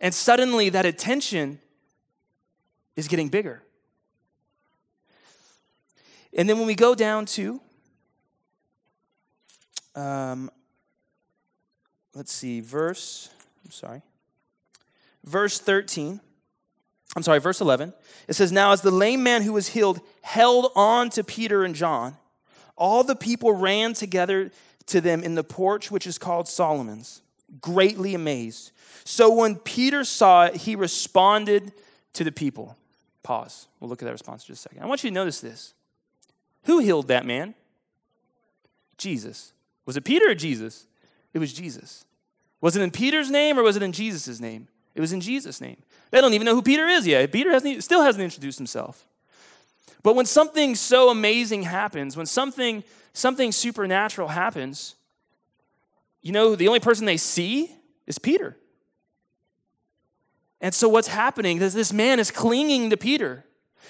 And 0.00 0.14
suddenly 0.14 0.70
that 0.70 0.86
attention 0.86 1.60
is 2.96 3.08
getting 3.08 3.28
bigger. 3.28 3.62
And 6.36 6.48
then 6.48 6.58
when 6.58 6.66
we 6.66 6.74
go 6.74 6.94
down 6.94 7.26
to 7.26 7.60
um, 9.94 10.50
let's 12.18 12.32
see, 12.32 12.58
verse, 12.60 13.30
I'm 13.64 13.70
sorry, 13.70 14.02
verse 15.22 15.60
13. 15.60 16.20
I'm 17.14 17.22
sorry, 17.22 17.38
verse 17.38 17.60
11. 17.60 17.94
It 18.26 18.34
says, 18.34 18.50
Now 18.50 18.72
as 18.72 18.82
the 18.82 18.90
lame 18.90 19.22
man 19.22 19.42
who 19.42 19.52
was 19.52 19.68
healed 19.68 20.00
held 20.22 20.72
on 20.74 21.10
to 21.10 21.22
Peter 21.22 21.64
and 21.64 21.76
John, 21.76 22.16
all 22.76 23.04
the 23.04 23.14
people 23.14 23.52
ran 23.52 23.94
together 23.94 24.50
to 24.86 25.00
them 25.00 25.22
in 25.22 25.36
the 25.36 25.44
porch 25.44 25.92
which 25.92 26.08
is 26.08 26.18
called 26.18 26.48
Solomon's, 26.48 27.22
greatly 27.60 28.14
amazed. 28.14 28.72
So 29.04 29.32
when 29.32 29.54
Peter 29.54 30.02
saw 30.02 30.46
it, 30.46 30.56
he 30.56 30.74
responded 30.74 31.72
to 32.14 32.24
the 32.24 32.32
people. 32.32 32.76
Pause. 33.22 33.68
We'll 33.78 33.88
look 33.88 34.02
at 34.02 34.06
that 34.06 34.12
response 34.12 34.42
in 34.42 34.54
just 34.54 34.66
a 34.66 34.68
second. 34.68 34.82
I 34.82 34.86
want 34.86 35.04
you 35.04 35.10
to 35.10 35.14
notice 35.14 35.40
this. 35.40 35.72
Who 36.64 36.80
healed 36.80 37.08
that 37.08 37.24
man? 37.24 37.54
Jesus. 38.96 39.52
Was 39.86 39.96
it 39.96 40.04
Peter 40.04 40.30
or 40.30 40.34
Jesus? 40.34 40.88
It 41.32 41.38
was 41.38 41.52
Jesus. 41.52 42.04
Was 42.60 42.76
it 42.76 42.82
in 42.82 42.90
Peter's 42.90 43.30
name 43.30 43.58
or 43.58 43.62
was 43.62 43.76
it 43.76 43.82
in 43.82 43.92
Jesus' 43.92 44.40
name? 44.40 44.68
It 44.94 45.00
was 45.00 45.12
in 45.12 45.20
Jesus' 45.20 45.60
name. 45.60 45.82
They 46.10 46.20
don't 46.20 46.34
even 46.34 46.44
know 46.44 46.54
who 46.54 46.62
Peter 46.62 46.86
is 46.86 47.06
yet. 47.06 47.30
Peter 47.30 47.52
hasn't, 47.52 47.84
still 47.84 48.02
hasn't 48.02 48.22
introduced 48.22 48.58
himself. 48.58 49.06
But 50.02 50.16
when 50.16 50.26
something 50.26 50.74
so 50.74 51.10
amazing 51.10 51.64
happens, 51.64 52.16
when 52.16 52.26
something, 52.26 52.82
something 53.12 53.52
supernatural 53.52 54.28
happens, 54.28 54.96
you 56.22 56.32
know, 56.32 56.56
the 56.56 56.68
only 56.68 56.80
person 56.80 57.06
they 57.06 57.16
see 57.16 57.70
is 58.06 58.18
Peter. 58.18 58.56
And 60.60 60.74
so 60.74 60.88
what's 60.88 61.08
happening 61.08 61.60
is 61.60 61.74
this 61.74 61.92
man 61.92 62.18
is 62.18 62.30
clinging 62.30 62.90
to 62.90 62.96
Peter. 62.96 63.44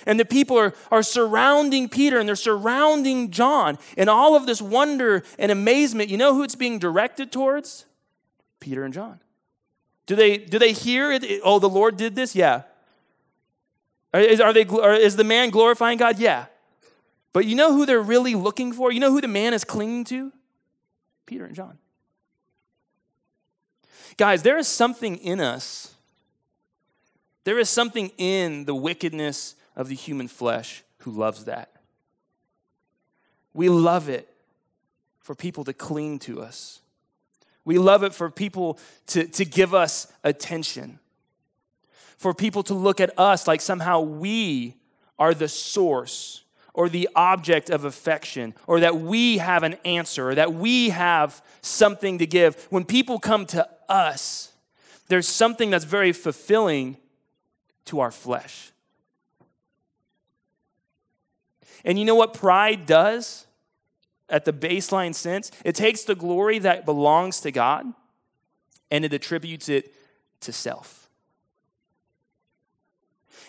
And 0.07 0.21
the 0.21 0.25
people 0.25 0.57
are, 0.59 0.75
are 0.91 1.03
surrounding 1.03 1.89
Peter 1.89 2.19
and 2.19 2.29
they're 2.29 2.37
surrounding 2.37 3.31
John. 3.31 3.79
And 3.97 4.09
all 4.11 4.37
of 4.37 4.47
this 4.47 4.63
wonder 4.63 5.25
and 5.39 5.51
amazement, 5.51 6.11
you 6.11 6.17
know 6.17 6.35
who 6.35 6.43
it's 6.43 6.55
being 6.55 6.79
directed 6.79 7.33
towards? 7.33 7.87
Peter 8.61 8.85
and 8.85 8.93
John. 8.95 9.21
Do 10.07 10.17
they, 10.17 10.39
do 10.39 10.59
they 10.59 10.73
hear 10.73 11.13
it? 11.13 11.25
Oh, 11.45 11.59
the 11.59 11.69
Lord 11.69 11.97
did 11.97 12.15
this? 12.15 12.35
Yeah. 12.35 12.63
Is, 14.15 14.41
are 14.41 14.53
they, 14.53 14.63
is 14.63 15.17
the 15.17 15.25
man 15.25 15.51
glorifying 15.51 15.99
God? 15.99 16.19
Yeah. 16.19 16.47
But 17.33 17.45
you 17.45 17.55
know 17.55 17.73
who 17.73 17.85
they're 17.85 18.01
really 18.01 18.35
looking 18.35 18.73
for? 18.73 18.91
You 18.91 19.01
know 19.01 19.11
who 19.13 19.21
the 19.21 19.29
man 19.29 19.53
is 19.53 19.65
clinging 19.65 20.05
to? 20.05 20.33
Peter 21.27 21.45
and 21.45 21.55
John. 21.55 21.79
Guys, 24.17 24.43
there 24.43 24.59
is 24.59 24.67
something 24.67 25.17
in 25.17 25.41
us. 25.41 25.95
There 27.45 27.59
is 27.59 27.69
something 27.69 28.11
in 28.19 28.65
the 28.65 28.75
wickedness 28.75 29.55
of 29.77 29.89
the 29.89 29.95
human 29.95 30.27
flesh 30.27 30.83
who 30.99 31.11
loves 31.11 31.45
that. 31.45 31.71
We 33.53 33.69
love 33.69 34.09
it 34.09 34.29
for 35.21 35.35
people 35.35 35.65
to 35.65 35.73
cling 35.73 36.19
to 36.21 36.41
us. 36.41 36.81
We 37.69 37.77
love 37.77 38.03
it 38.03 38.15
for 38.15 38.31
people 38.31 38.79
to, 39.09 39.27
to 39.27 39.45
give 39.45 39.75
us 39.75 40.11
attention, 40.25 41.01
for 42.17 42.33
people 42.33 42.63
to 42.63 42.73
look 42.73 42.99
at 42.99 43.11
us 43.19 43.47
like 43.47 43.61
somehow 43.61 44.01
we 44.01 44.77
are 45.19 45.35
the 45.35 45.49
source 45.49 46.45
or 46.73 46.89
the 46.89 47.11
object 47.15 47.69
of 47.69 47.85
affection, 47.85 48.55
or 48.67 48.81
that 48.81 48.97
we 48.97 49.37
have 49.37 49.65
an 49.65 49.75
answer, 49.85 50.31
or 50.31 50.35
that 50.37 50.55
we 50.55 50.89
have 50.89 51.43
something 51.61 52.17
to 52.19 52.27
give. 52.27 52.67
When 52.71 52.87
people 52.87 53.19
come 53.19 53.45
to 53.47 53.69
us, 53.87 54.53
there's 55.09 55.29
something 55.29 55.69
that's 55.69 55.85
very 55.85 56.13
fulfilling 56.13 56.97
to 57.85 58.01
our 58.01 58.11
flesh. 58.11 58.73
And 61.85 61.99
you 61.99 62.07
know 62.07 62.15
what 62.15 62.33
pride 62.33 62.87
does 62.87 63.47
at 64.29 64.45
the 64.45 64.53
baseline 64.53 65.15
sense? 65.15 65.51
It 65.65 65.75
takes 65.75 66.05
the 66.05 66.15
glory 66.15 66.59
that 66.61 66.85
belongs 66.85 67.41
to 67.43 67.51
God 67.51 67.93
and 68.91 69.05
it 69.05 69.13
attributes 69.13 69.69
it 69.69 69.93
to 70.41 70.53
self. 70.53 71.09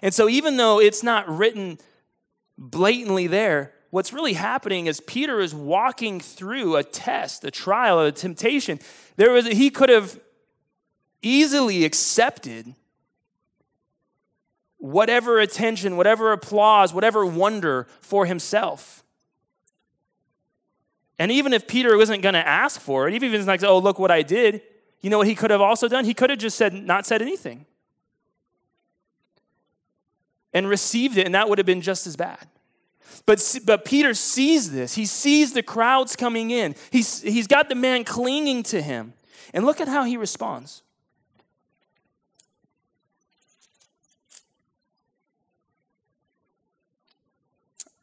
And 0.02 0.14
so, 0.14 0.30
even 0.30 0.58
though 0.58 0.80
it's 0.80 1.04
not 1.04 1.28
written 1.28 1.78
blatantly 2.58 3.28
there, 3.28 3.74
what's 3.90 4.14
really 4.14 4.34
happening 4.34 4.88
is 4.88 5.02
Peter 5.02 5.40
is 5.40 5.54
walking 5.54 6.20
through 6.20 6.76
a 6.76 6.84
test, 6.84 7.44
a 7.44 7.52
trial, 7.52 8.00
a 8.00 8.12
temptation. 8.12 8.80
There 9.18 9.32
was 9.32 9.48
he 9.48 9.70
could 9.70 9.90
have 9.90 10.20
easily 11.22 11.84
accepted 11.84 12.76
whatever 14.78 15.40
attention, 15.40 15.98
whatever 15.98 16.32
applause, 16.32 16.94
whatever 16.94 17.26
wonder 17.26 17.88
for 18.00 18.26
himself. 18.26 19.04
And 21.20 21.32
even 21.32 21.52
if 21.52 21.68
Peter 21.68 21.96
wasn't 21.98 22.24
going 22.24 22.34
to 22.34 22.48
ask 22.48 22.80
for 22.80 23.08
it, 23.08 23.14
even 23.14 23.30
if 23.30 23.36
he's 23.36 23.46
like, 23.46 23.62
oh, 23.64 23.78
look 23.78 24.00
what 24.00 24.10
I 24.10 24.22
did, 24.22 24.62
you 25.02 25.10
know 25.10 25.18
what 25.18 25.28
he 25.28 25.36
could 25.36 25.52
have 25.52 25.62
also 25.62 25.88
done? 25.88 26.06
He 26.06 26.14
could 26.14 26.30
have 26.30 26.40
just 26.40 26.58
said, 26.58 26.74
not 26.74 27.06
said 27.06 27.22
anything 27.22 27.66
and 30.54 30.68
received 30.68 31.18
it, 31.18 31.26
and 31.26 31.36
that 31.36 31.48
would 31.50 31.58
have 31.58 31.68
been 31.68 31.82
just 31.82 32.08
as 32.08 32.16
bad. 32.16 32.48
But, 33.26 33.60
but 33.66 33.86
Peter 33.86 34.14
sees 34.14 34.72
this. 34.72 34.96
He 34.96 35.06
sees 35.06 35.54
the 35.54 35.62
crowds 35.62 36.16
coming 36.16 36.52
in. 36.52 36.76
He's, 36.90 37.22
he's 37.22 37.48
got 37.48 37.70
the 37.70 37.76
man 37.76 38.04
clinging 38.04 38.64
to 38.64 38.82
him. 38.82 39.14
And 39.54 39.66
look 39.66 39.82
at 39.82 39.88
how 39.88 40.04
he 40.04 40.16
responds. 40.18 40.84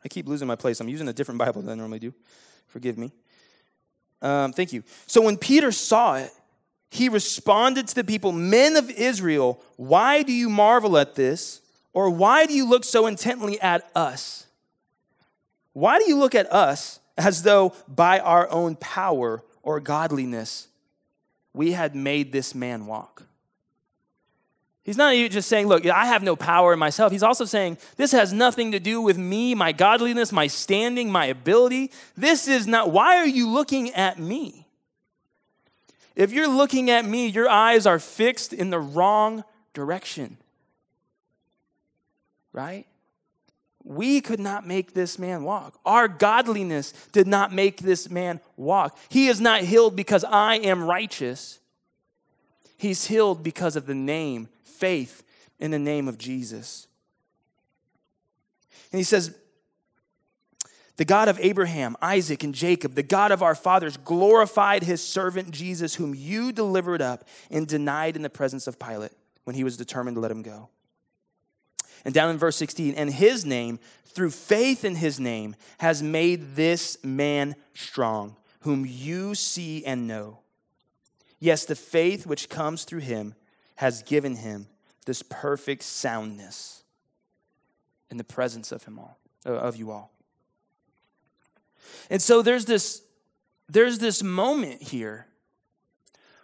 I 0.05 0.09
keep 0.09 0.29
losing 0.29 0.47
my 0.47 0.57
place. 0.57 0.81
I'm 0.81 0.89
using 0.89 1.09
a 1.09 1.13
different 1.13 1.39
Bible 1.39 1.63
than 1.63 1.71
I 1.71 1.75
normally 1.75 1.99
do. 1.99 2.15
Forgive 2.77 2.99
me. 2.99 3.11
Um, 4.21 4.53
thank 4.53 4.71
you. 4.75 4.83
So 5.07 5.23
when 5.23 5.39
Peter 5.39 5.73
saw 5.73 6.17
it, 6.17 6.31
he 6.91 7.09
responded 7.09 7.89
to 7.89 7.95
the 7.95 8.05
people, 8.05 8.33
Men 8.33 8.77
of 8.77 8.91
Israel, 8.91 9.63
why 9.77 10.23
do 10.23 10.31
you 10.31 10.51
marvel 10.51 10.99
at 10.99 11.15
this? 11.15 11.63
Or 11.95 12.11
why 12.11 12.45
do 12.45 12.53
you 12.53 12.69
look 12.69 12.85
so 12.85 13.07
intently 13.07 13.59
at 13.63 13.91
us? 13.95 14.47
Why 15.73 15.99
do 15.99 16.05
you 16.07 16.19
look 16.19 16.35
at 16.35 16.53
us 16.53 17.01
as 17.17 17.45
though 17.45 17.73
by 17.89 18.19
our 18.19 18.47
own 18.51 18.77
power 18.77 19.43
or 19.63 19.81
godliness 19.81 20.69
we 21.55 21.73
had 21.73 21.97
made 21.97 22.31
this 22.31 22.55
man 22.55 22.85
walk? 22.85 23.23
He's 24.87 24.97
not 24.97 25.17
just 25.33 25.49
saying, 25.49 25.67
look, 25.67 25.85
I 25.85 26.07
have 26.07 26.23
no 26.23 26.37
power 26.37 26.73
in 26.73 26.79
myself. 26.79 27.11
He's 27.11 27.25
also 27.25 27.45
saying, 27.45 27.79
this 27.97 28.13
has 28.13 28.33
nothing 28.33 28.71
to 28.71 28.79
do 28.79 29.01
with 29.01 29.19
me, 29.19 29.53
my 29.53 29.73
godliness, 29.73 30.31
my 30.31 30.47
standing, 30.47 31.11
my 31.11 31.27
ability. 31.27 31.91
This 32.17 32.47
is 32.47 32.69
not, 32.69 32.93
why 32.93 33.17
are 33.17 33.27
you 33.27 33.49
looking 33.49 33.91
at 33.95 34.21
me? 34.21 34.69
If 36.15 36.33
you're 36.33 36.47
looking 36.47 36.89
at 36.89 37.05
me, 37.05 37.27
your 37.27 37.49
eyes 37.49 37.85
are 37.85 37.99
fixed 37.99 38.53
in 38.53 38.71
the 38.71 38.79
wrong 38.79 39.43
direction. 39.75 40.37
Right? 42.53 42.87
We 43.83 44.21
could 44.21 44.41
not 44.41 44.69
make 44.69 44.95
this 44.95 45.19
man 45.19 45.43
walk. 45.43 45.81
Our 45.85 46.07
godliness 46.07 46.93
did 47.11 47.27
not 47.27 47.53
make 47.53 47.79
this 47.79 48.09
man 48.09 48.39
walk. 48.57 48.97
He 49.09 49.27
is 49.27 49.41
not 49.41 49.63
healed 49.63 49.97
because 49.97 50.23
I 50.23 50.59
am 50.59 50.85
righteous. 50.85 51.59
He's 52.77 53.07
healed 53.07 53.43
because 53.43 53.75
of 53.75 53.87
the 53.87 53.95
name 53.95 54.49
faith 54.79 55.23
in 55.59 55.71
the 55.71 55.79
name 55.79 56.09
of 56.09 56.19
Jesus. 56.19 56.87
And 58.93 58.99
he 58.99 59.05
says, 59.05 59.35
the 60.97 61.05
God 61.05 61.29
of 61.29 61.39
Abraham, 61.41 61.97
Isaac, 62.01 62.43
and 62.43 62.55
Jacob, 62.55 62.95
the 62.95 63.03
God 63.03 63.31
of 63.31 63.43
our 63.43 63.55
fathers, 63.55 63.99
glorified 63.99 64.83
his 64.83 65.03
servant 65.03 65.51
Jesus, 65.51 65.95
whom 65.95 66.15
you 66.15 66.53
delivered 66.53 67.03
up 67.03 67.29
and 67.51 67.67
denied 67.67 68.17
in 68.17 68.23
the 68.23 68.31
presence 68.31 68.67
of 68.67 68.79
Pilate 68.79 69.13
when 69.45 69.55
he 69.55 69.65
was 69.65 69.77
determined 69.77 70.17
to 70.17 70.21
let 70.21 70.31
him 70.31 70.43
go. 70.43 70.71
And 72.05 72.15
down 72.15 72.31
in 72.31 72.39
verse 72.39 72.57
16, 72.57 72.95
and 72.95 73.13
his 73.13 73.45
name, 73.45 73.79
through 74.05 74.31
faith 74.31 74.85
in 74.85 74.95
his 74.95 75.21
name, 75.21 75.55
has 75.79 76.03
made 76.03 76.57
this 76.57 76.97
man 77.05 77.57
strong, 77.75 78.37
whom 78.61 78.87
you 78.87 79.35
see 79.35 79.85
and 79.85 80.07
know. 80.07 80.39
Yes, 81.39 81.67
the 81.67 81.75
faith 81.75 82.27
which 82.27 82.49
comes 82.49 82.85
through 82.85 83.01
him 83.01 83.35
has 83.77 84.03
given 84.03 84.37
him 84.37 84.67
this 85.07 85.23
perfect 85.23 85.83
soundness 85.83 86.83
in 88.11 88.17
the 88.17 88.25
presence 88.25 88.73
of 88.73 88.85
him 88.85 88.99
all 88.99 89.19
uh, 89.47 89.51
of 89.51 89.77
you 89.77 89.91
all. 89.91 90.11
And 92.11 92.21
so 92.21 92.43
there's 92.43 92.65
this 92.65 93.03
there's 93.69 93.99
this 93.99 94.23
moment 94.23 94.83
here 94.83 95.27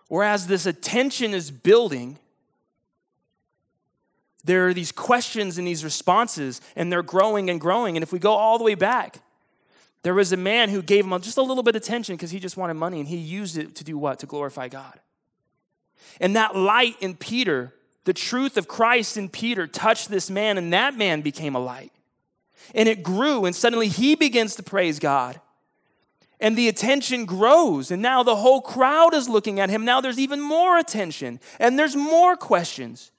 whereas 0.09 0.47
this 0.47 0.67
attention 0.67 1.35
is 1.35 1.51
building 1.51 2.19
there 4.45 4.67
are 4.67 4.75
these 4.75 4.91
questions 4.91 5.57
and 5.57 5.67
these 5.67 5.85
responses 5.85 6.61
and 6.75 6.91
they're 6.91 7.03
growing 7.03 7.49
and 7.49 7.61
growing. 7.61 7.97
And 7.97 8.03
if 8.03 8.13
we 8.13 8.19
go 8.19 8.33
all 8.33 8.59
the 8.59 8.65
way 8.65 8.75
back 8.75 9.21
there 10.03 10.15
was 10.15 10.33
a 10.33 10.37
man 10.37 10.69
who 10.69 10.83
gave 10.83 11.07
him 11.07 11.21
just 11.21 11.39
a 11.39 11.43
little 11.43 11.63
bit 11.63 11.77
of 11.77 11.83
attention 11.83 12.17
because 12.17 12.33
he 12.33 12.41
just 12.41 12.57
wanted 12.57 12.75
money 12.75 12.99
and 12.99 13.09
he 13.09 13.17
used 13.17 13.57
it 13.57 13.77
to 13.77 13.85
do 13.85 13.97
what? 13.97 14.19
To 14.21 14.27
glorify 14.27 14.69
god 14.69 15.01
and 16.21 16.37
that 16.37 16.57
light 16.57 16.97
in 17.01 17.15
Peter, 17.15 17.75
the 18.05 18.13
truth 18.13 18.57
of 18.57 18.69
Christ 18.69 19.17
in 19.17 19.29
Peter, 19.29 19.67
touched 19.67 20.09
this 20.09 20.31
man, 20.31 20.59
and 20.59 20.73
that 20.73 20.97
man 20.97 21.21
became 21.21 21.55
a 21.55 21.61
light. 21.61 21.93
And 22.75 22.89
it 22.89 23.03
grew, 23.03 23.45
and 23.45 23.55
suddenly 23.55 23.89
he 23.89 24.15
begins 24.15 24.57
to 24.57 24.63
praise 24.63 24.99
God. 24.99 25.41
And 26.41 26.57
the 26.57 26.69
attention 26.69 27.25
grows, 27.25 27.91
and 27.91 28.03
now 28.03 28.23
the 28.23 28.37
whole 28.37 28.61
crowd 28.61 29.15
is 29.15 29.29
looking 29.29 29.61
at 29.61 29.71
him. 29.71 29.85
Now 29.85 30.01
there's 30.01 30.19
even 30.19 30.41
more 30.41 30.77
attention, 30.77 31.39
and 31.61 31.79
there's 31.79 31.95
more 31.95 32.37
questions. 32.37 33.13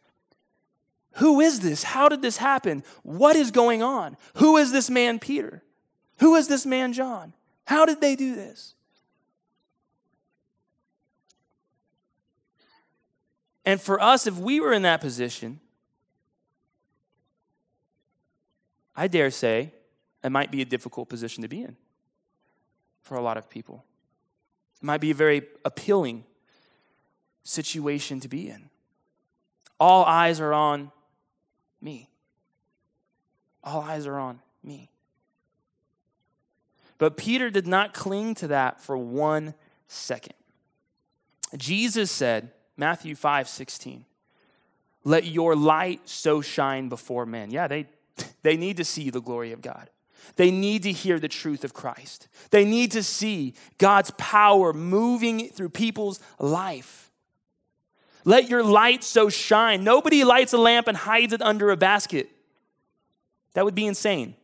Who 1.13 1.39
is 1.39 1.59
this? 1.61 1.83
How 1.83 2.09
did 2.09 2.21
this 2.21 2.37
happen? 2.37 2.83
What 3.03 3.35
is 3.35 3.51
going 3.51 3.83
on? 3.83 4.17
Who 4.35 4.57
is 4.57 4.71
this 4.71 4.89
man, 4.89 5.19
Peter? 5.19 5.63
Who 6.19 6.35
is 6.35 6.47
this 6.47 6.65
man, 6.65 6.91
John? 6.91 7.33
How 7.65 7.85
did 7.85 8.01
they 8.01 8.15
do 8.15 8.35
this? 8.35 8.75
And 13.65 13.79
for 13.79 14.01
us, 14.01 14.27
if 14.27 14.37
we 14.37 14.59
were 14.59 14.73
in 14.73 14.81
that 14.81 15.01
position, 15.01 15.59
I 18.95 19.07
dare 19.07 19.31
say 19.31 19.73
it 20.23 20.29
might 20.29 20.51
be 20.51 20.61
a 20.61 20.65
difficult 20.65 21.09
position 21.09 21.41
to 21.41 21.47
be 21.47 21.61
in 21.63 21.75
for 23.01 23.15
a 23.15 23.21
lot 23.21 23.37
of 23.37 23.49
people. 23.49 23.83
It 24.81 24.85
might 24.85 25.01
be 25.01 25.11
a 25.11 25.15
very 25.15 25.43
appealing 25.65 26.25
situation 27.43 28.19
to 28.21 28.27
be 28.27 28.49
in. 28.49 28.69
All 29.79 30.05
eyes 30.05 30.39
are 30.39 30.53
on 30.53 30.91
me. 31.81 32.09
All 33.63 33.81
eyes 33.81 34.05
are 34.07 34.17
on 34.17 34.39
me. 34.63 34.89
But 36.97 37.17
Peter 37.17 37.49
did 37.49 37.67
not 37.67 37.93
cling 37.93 38.35
to 38.35 38.47
that 38.47 38.79
for 38.79 38.97
one 38.97 39.55
second. 39.87 40.35
Jesus 41.57 42.11
said, 42.11 42.51
Matthew 42.77 43.15
5 43.15 43.47
16. 43.47 44.05
Let 45.03 45.25
your 45.25 45.55
light 45.55 46.01
so 46.05 46.41
shine 46.41 46.89
before 46.89 47.25
men. 47.25 47.51
Yeah, 47.51 47.67
they, 47.67 47.87
they 48.43 48.57
need 48.57 48.77
to 48.77 48.85
see 48.85 49.09
the 49.09 49.21
glory 49.21 49.51
of 49.51 49.61
God. 49.61 49.89
They 50.35 50.51
need 50.51 50.83
to 50.83 50.91
hear 50.91 51.19
the 51.19 51.27
truth 51.27 51.63
of 51.63 51.73
Christ. 51.73 52.27
They 52.49 52.63
need 52.63 52.91
to 52.91 53.03
see 53.03 53.53
God's 53.77 54.11
power 54.11 54.71
moving 54.71 55.49
through 55.49 55.69
people's 55.69 56.19
life. 56.39 57.11
Let 58.25 58.49
your 58.49 58.63
light 58.63 59.03
so 59.03 59.27
shine. 59.27 59.83
Nobody 59.83 60.23
lights 60.23 60.53
a 60.53 60.57
lamp 60.57 60.87
and 60.87 60.95
hides 60.95 61.33
it 61.33 61.41
under 61.41 61.71
a 61.71 61.77
basket. 61.77 62.29
That 63.53 63.65
would 63.65 63.75
be 63.75 63.85
insane. 63.85 64.35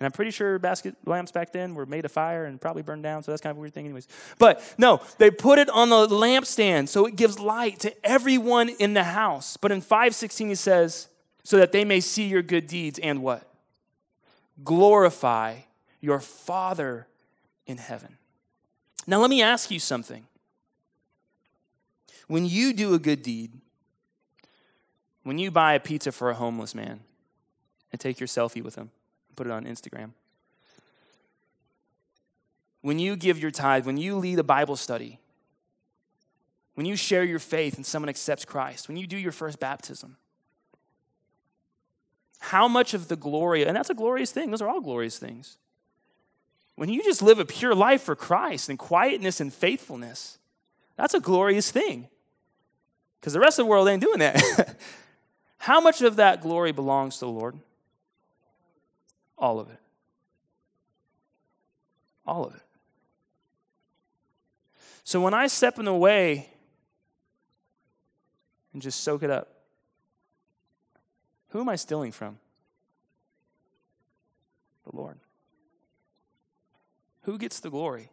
And 0.00 0.06
I'm 0.06 0.12
pretty 0.12 0.30
sure 0.30 0.58
basket 0.60 0.94
lamps 1.06 1.32
back 1.32 1.52
then 1.52 1.74
were 1.74 1.84
made 1.84 2.04
of 2.04 2.12
fire 2.12 2.44
and 2.44 2.60
probably 2.60 2.82
burned 2.82 3.02
down, 3.02 3.24
so 3.24 3.32
that's 3.32 3.40
kind 3.40 3.50
of 3.50 3.56
a 3.56 3.60
weird 3.60 3.74
thing, 3.74 3.84
anyways. 3.84 4.06
But 4.38 4.62
no, 4.78 5.00
they 5.18 5.30
put 5.30 5.58
it 5.58 5.68
on 5.70 5.88
the 5.88 6.06
lampstand 6.06 6.88
so 6.88 7.04
it 7.06 7.16
gives 7.16 7.40
light 7.40 7.80
to 7.80 8.06
everyone 8.06 8.68
in 8.68 8.94
the 8.94 9.02
house. 9.02 9.56
But 9.56 9.72
in 9.72 9.80
516, 9.80 10.48
he 10.48 10.54
says, 10.54 11.08
so 11.42 11.56
that 11.56 11.72
they 11.72 11.84
may 11.84 11.98
see 12.00 12.28
your 12.28 12.42
good 12.42 12.68
deeds 12.68 13.00
and 13.00 13.22
what? 13.22 13.48
Glorify 14.62 15.56
your 16.00 16.20
Father 16.20 17.08
in 17.66 17.78
heaven. 17.78 18.18
Now, 19.06 19.20
let 19.20 19.30
me 19.30 19.42
ask 19.42 19.70
you 19.70 19.80
something. 19.80 20.26
When 22.28 22.46
you 22.46 22.72
do 22.72 22.94
a 22.94 22.98
good 22.98 23.22
deed, 23.22 23.52
when 25.24 25.38
you 25.38 25.50
buy 25.50 25.74
a 25.74 25.80
pizza 25.80 26.12
for 26.12 26.30
a 26.30 26.34
homeless 26.34 26.74
man 26.74 27.00
and 27.90 28.00
take 28.00 28.20
your 28.20 28.26
selfie 28.26 28.62
with 28.62 28.76
him 28.76 28.90
put 29.38 29.46
it 29.46 29.52
on 29.52 29.64
Instagram, 29.64 30.10
when 32.80 32.98
you 32.98 33.14
give 33.14 33.38
your 33.38 33.52
tithe, 33.52 33.86
when 33.86 33.96
you 33.96 34.16
lead 34.16 34.38
a 34.40 34.42
Bible 34.42 34.74
study, 34.74 35.20
when 36.74 36.86
you 36.86 36.96
share 36.96 37.22
your 37.22 37.38
faith 37.38 37.76
and 37.76 37.86
someone 37.86 38.08
accepts 38.08 38.44
Christ, 38.44 38.88
when 38.88 38.96
you 38.96 39.06
do 39.06 39.16
your 39.16 39.30
first 39.30 39.60
baptism, 39.60 40.16
how 42.40 42.66
much 42.66 42.94
of 42.94 43.06
the 43.06 43.16
glory, 43.16 43.64
and 43.64 43.76
that's 43.76 43.90
a 43.90 43.94
glorious 43.94 44.32
thing, 44.32 44.50
those 44.50 44.62
are 44.62 44.68
all 44.68 44.80
glorious 44.80 45.18
things. 45.18 45.56
When 46.74 46.88
you 46.88 47.02
just 47.04 47.22
live 47.22 47.38
a 47.38 47.44
pure 47.44 47.74
life 47.74 48.02
for 48.02 48.16
Christ 48.16 48.68
in 48.68 48.76
quietness 48.76 49.40
and 49.40 49.52
faithfulness, 49.52 50.38
that's 50.96 51.14
a 51.14 51.20
glorious 51.20 51.70
thing. 51.70 52.08
Because 53.20 53.32
the 53.32 53.40
rest 53.40 53.58
of 53.58 53.66
the 53.66 53.70
world 53.70 53.88
ain't 53.88 54.02
doing 54.02 54.18
that. 54.18 54.76
how 55.58 55.80
much 55.80 56.02
of 56.02 56.16
that 56.16 56.40
glory 56.40 56.72
belongs 56.72 57.18
to 57.18 57.24
the 57.24 57.30
Lord? 57.30 57.58
All 59.38 59.60
of 59.60 59.70
it. 59.70 59.78
All 62.26 62.44
of 62.44 62.54
it. 62.54 62.62
So 65.04 65.20
when 65.20 65.32
I 65.32 65.46
step 65.46 65.78
in 65.78 65.86
the 65.86 65.94
way 65.94 66.50
and 68.72 68.82
just 68.82 69.00
soak 69.00 69.22
it 69.22 69.30
up, 69.30 69.48
who 71.48 71.60
am 71.60 71.68
I 71.68 71.76
stealing 71.76 72.12
from? 72.12 72.38
The 74.84 74.94
Lord. 74.94 75.16
Who 77.22 77.38
gets 77.38 77.60
the 77.60 77.70
glory? 77.70 78.10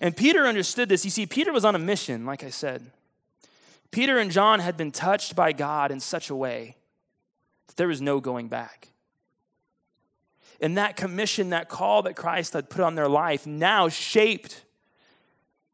And 0.00 0.16
Peter 0.16 0.46
understood 0.46 0.88
this. 0.88 1.04
You 1.04 1.10
see, 1.10 1.26
Peter 1.26 1.52
was 1.52 1.64
on 1.64 1.74
a 1.74 1.78
mission, 1.78 2.24
like 2.24 2.44
I 2.44 2.50
said. 2.50 2.90
Peter 3.90 4.18
and 4.18 4.30
John 4.30 4.60
had 4.60 4.76
been 4.76 4.92
touched 4.92 5.36
by 5.36 5.52
God 5.52 5.90
in 5.90 6.00
such 6.00 6.30
a 6.30 6.34
way 6.34 6.76
that 7.66 7.76
there 7.76 7.88
was 7.88 8.00
no 8.00 8.20
going 8.20 8.48
back. 8.48 8.91
And 10.62 10.78
that 10.78 10.96
commission, 10.96 11.50
that 11.50 11.68
call 11.68 12.02
that 12.02 12.14
Christ 12.14 12.52
had 12.52 12.70
put 12.70 12.82
on 12.82 12.94
their 12.94 13.08
life, 13.08 13.46
now 13.46 13.88
shaped 13.88 14.64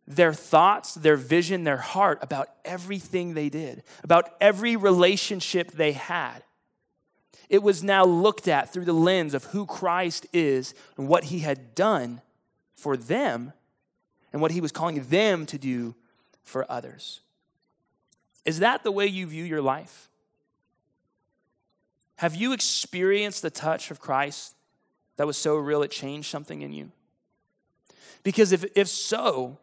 their 0.07 0.33
thoughts, 0.33 0.95
their 0.95 1.17
vision, 1.17 1.65
their 1.65 1.77
heart 1.77 2.19
about 2.23 2.49
everything 2.65 3.35
they 3.35 3.51
did, 3.51 3.83
about 4.03 4.31
every 4.41 4.75
relationship 4.75 5.73
they 5.73 5.93
had. 5.93 6.43
It 7.51 7.63
was 7.63 7.85
now 7.85 8.05
looked 8.05 8.49
at 8.49 8.73
through 8.73 8.87
the 8.87 8.95
lens 8.95 9.35
of 9.35 9.45
who 9.45 9.67
Christ 9.67 10.27
is 10.33 10.75
and 10.97 11.07
what 11.07 11.25
he 11.25 11.41
had 11.41 11.75
done 11.75 12.23
for 12.75 12.97
them 12.97 13.53
and 14.33 14.41
what 14.41 14.53
he 14.53 14.63
was 14.63 14.73
calling 14.73 15.03
them 15.05 15.45
to 15.47 15.59
do 15.59 15.95
for 16.43 16.71
others. 16.71 17.21
Is 18.47 18.61
that 18.61 18.83
the 18.83 18.93
way 18.93 19.07
you 19.07 19.27
view 19.27 19.45
your 19.45 19.61
life? 19.61 20.09
Have 22.17 22.35
you 22.35 22.53
experienced 22.53 23.43
the 23.43 23.51
touch 23.51 23.91
of 23.91 24.01
Christ 24.01 24.55
that 25.19 25.27
was 25.27 25.37
so 25.37 25.57
real 25.57 25.83
it 25.83 25.91
changed 25.91 26.31
something 26.31 26.63
in 26.63 26.73
you? 26.73 26.91
Because 28.23 28.53
if, 28.53 28.65
if 28.75 28.89
so, 28.89 29.59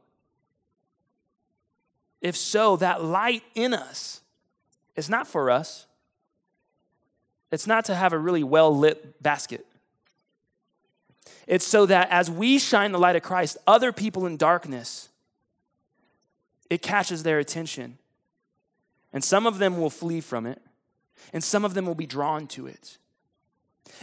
if 2.22 2.36
so, 2.38 2.76
that 2.78 3.04
light 3.04 3.44
in 3.56 3.74
us 3.74 4.22
is 4.96 5.10
not 5.10 5.28
for 5.28 5.50
us. 5.50 5.88
It's 7.52 7.68
not 7.68 7.86
to 7.86 7.96
have 7.96 8.14
a 8.14 8.18
really 8.18 8.44
well 8.44 8.76
lit 8.76 9.22
basket. 9.22 9.66
It's 11.48 11.66
so 11.66 11.86
that 11.86 12.10
as 12.10 12.30
we 12.30 12.58
shine 12.58 12.92
the 12.92 13.00
light 13.00 13.16
of 13.16 13.24
Christ, 13.24 13.58
other 13.68 13.92
people 13.92 14.26
in 14.26 14.38
darkness, 14.38 15.10
it 16.70 16.82
catches 16.82 17.24
their 17.24 17.40
attention. 17.40 17.98
And 19.14 19.24
some 19.24 19.46
of 19.46 19.60
them 19.60 19.80
will 19.80 19.90
flee 19.90 20.20
from 20.20 20.46
it, 20.46 20.62
and 21.32 21.44
some 21.44 21.64
of 21.64 21.74
them 21.74 21.86
will 21.86 21.96
be 21.96 22.08
drawn 22.08 22.48
to 22.48 22.68
it. 22.68 22.98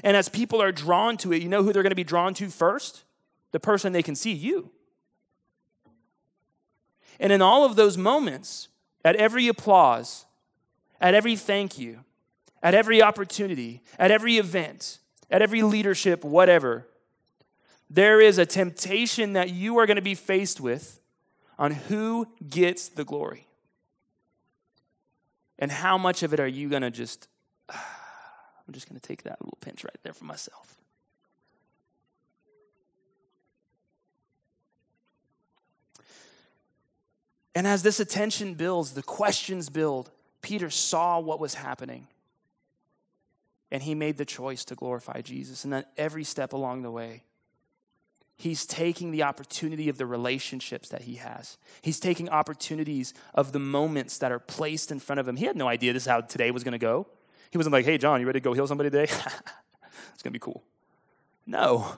And 0.03 0.17
as 0.17 0.29
people 0.29 0.61
are 0.63 0.73
drawn 0.73 1.17
to 1.19 1.33
it, 1.33 1.43
you 1.43 1.49
know 1.49 1.63
who 1.63 1.73
they're 1.73 1.83
going 1.83 1.91
to 1.91 1.97
be 1.97 2.05
drawn 2.05 2.35
to 2.35 2.49
first? 2.49 3.05
The 3.53 3.61
person 3.61 3.93
they 3.93 4.03
can 4.03 4.15
see, 4.15 4.33
you. 4.33 4.71
And 7.21 7.33
in 7.33 7.43
all 7.43 7.65
of 7.65 7.77
those 7.77 7.97
moments, 7.97 8.69
at 9.05 9.17
every 9.17 9.49
applause, 9.49 10.27
at 11.01 11.15
every 11.15 11.37
thank 11.37 11.79
you, 11.79 12.05
at 12.63 12.75
every 12.75 13.03
opportunity, 13.03 13.83
at 13.99 14.11
every 14.11 14.39
event, 14.39 14.99
at 15.31 15.43
every 15.43 15.63
leadership, 15.63 16.25
whatever, 16.25 16.87
there 17.91 18.21
is 18.21 18.39
a 18.39 18.47
temptation 18.47 19.35
that 19.35 19.51
you 19.51 19.79
are 19.79 19.87
going 19.87 19.97
to 19.97 20.03
be 20.03 20.15
faced 20.15 20.61
with 20.61 21.01
on 21.59 21.73
who 21.73 22.27
gets 22.49 22.89
the 22.89 23.05
glory. 23.05 23.47
And 25.59 25.71
how 25.71 25.99
much 25.99 26.23
of 26.23 26.33
it 26.33 26.41
are 26.41 26.47
you 26.47 26.69
going 26.69 26.83
to 26.83 26.91
just, 26.91 27.29
ah, 27.69 28.02
I'm 28.73 28.75
just 28.75 28.89
going 28.89 28.99
to 28.99 29.07
take 29.07 29.25
that 29.25 29.37
little 29.43 29.59
pinch 29.61 29.85
right 29.85 29.99
there 30.03 30.15
for 30.15 30.25
myself. 30.25 30.77
And 37.55 37.67
as 37.67 37.83
this 37.83 38.01
attention 38.01 38.55
builds, 38.55 38.93
the 38.93 39.03
questions 39.03 39.69
build, 39.69 40.11
Peter 40.41 40.71
saw 40.71 41.21
what 41.21 41.39
was 41.39 41.53
happening. 41.53 42.07
And 43.71 43.83
he 43.83 43.95
made 43.95 44.17
the 44.17 44.25
choice 44.25 44.65
to 44.65 44.75
glorify 44.75 45.21
Jesus. 45.21 45.65
And 45.65 45.73
then 45.75 45.85
every 45.99 46.25
step 46.25 46.55
along 46.55 46.81
the 46.81 46.91
way, 46.91 47.25
he's 48.39 48.65
taking 48.65 49.11
the 49.11 49.25
opportunity 49.25 49.91
of 49.91 49.99
the 49.99 50.07
relationships 50.07 50.89
that 50.89 51.03
he 51.03 51.17
has. 51.17 51.59
He's 51.83 52.01
taking 52.01 52.31
opportunities 52.31 53.13
of 53.35 53.53
the 53.53 53.59
moments 53.59 54.17
that 54.17 54.33
are 54.33 54.39
placed 54.39 54.91
in 54.91 54.99
front 54.99 55.21
of 55.21 55.29
him. 55.29 55.37
He 55.37 55.45
had 55.45 55.57
no 55.59 55.69
idea 55.69 55.93
this 55.93 56.05
is 56.05 56.09
how 56.09 56.23
today 56.23 56.51
was 56.51 56.65
going 56.65 56.73
to 56.73 56.79
go. 56.79 57.07
He 57.53 57.59
wasn't 57.59 57.73
like, 57.73 57.85
hey, 57.85 57.99
John, 57.99 58.21
you 58.21 58.27
ready 58.27 58.41
to 58.41 58.45
go 58.45 58.53
heal 58.55 58.67
somebody 58.67 58.91
today? 58.91 59.05
it's 59.13 60.23
going 60.23 60.25
to 60.25 60.31
be 60.31 60.41
cool. 60.41 60.65
No. 61.47 61.97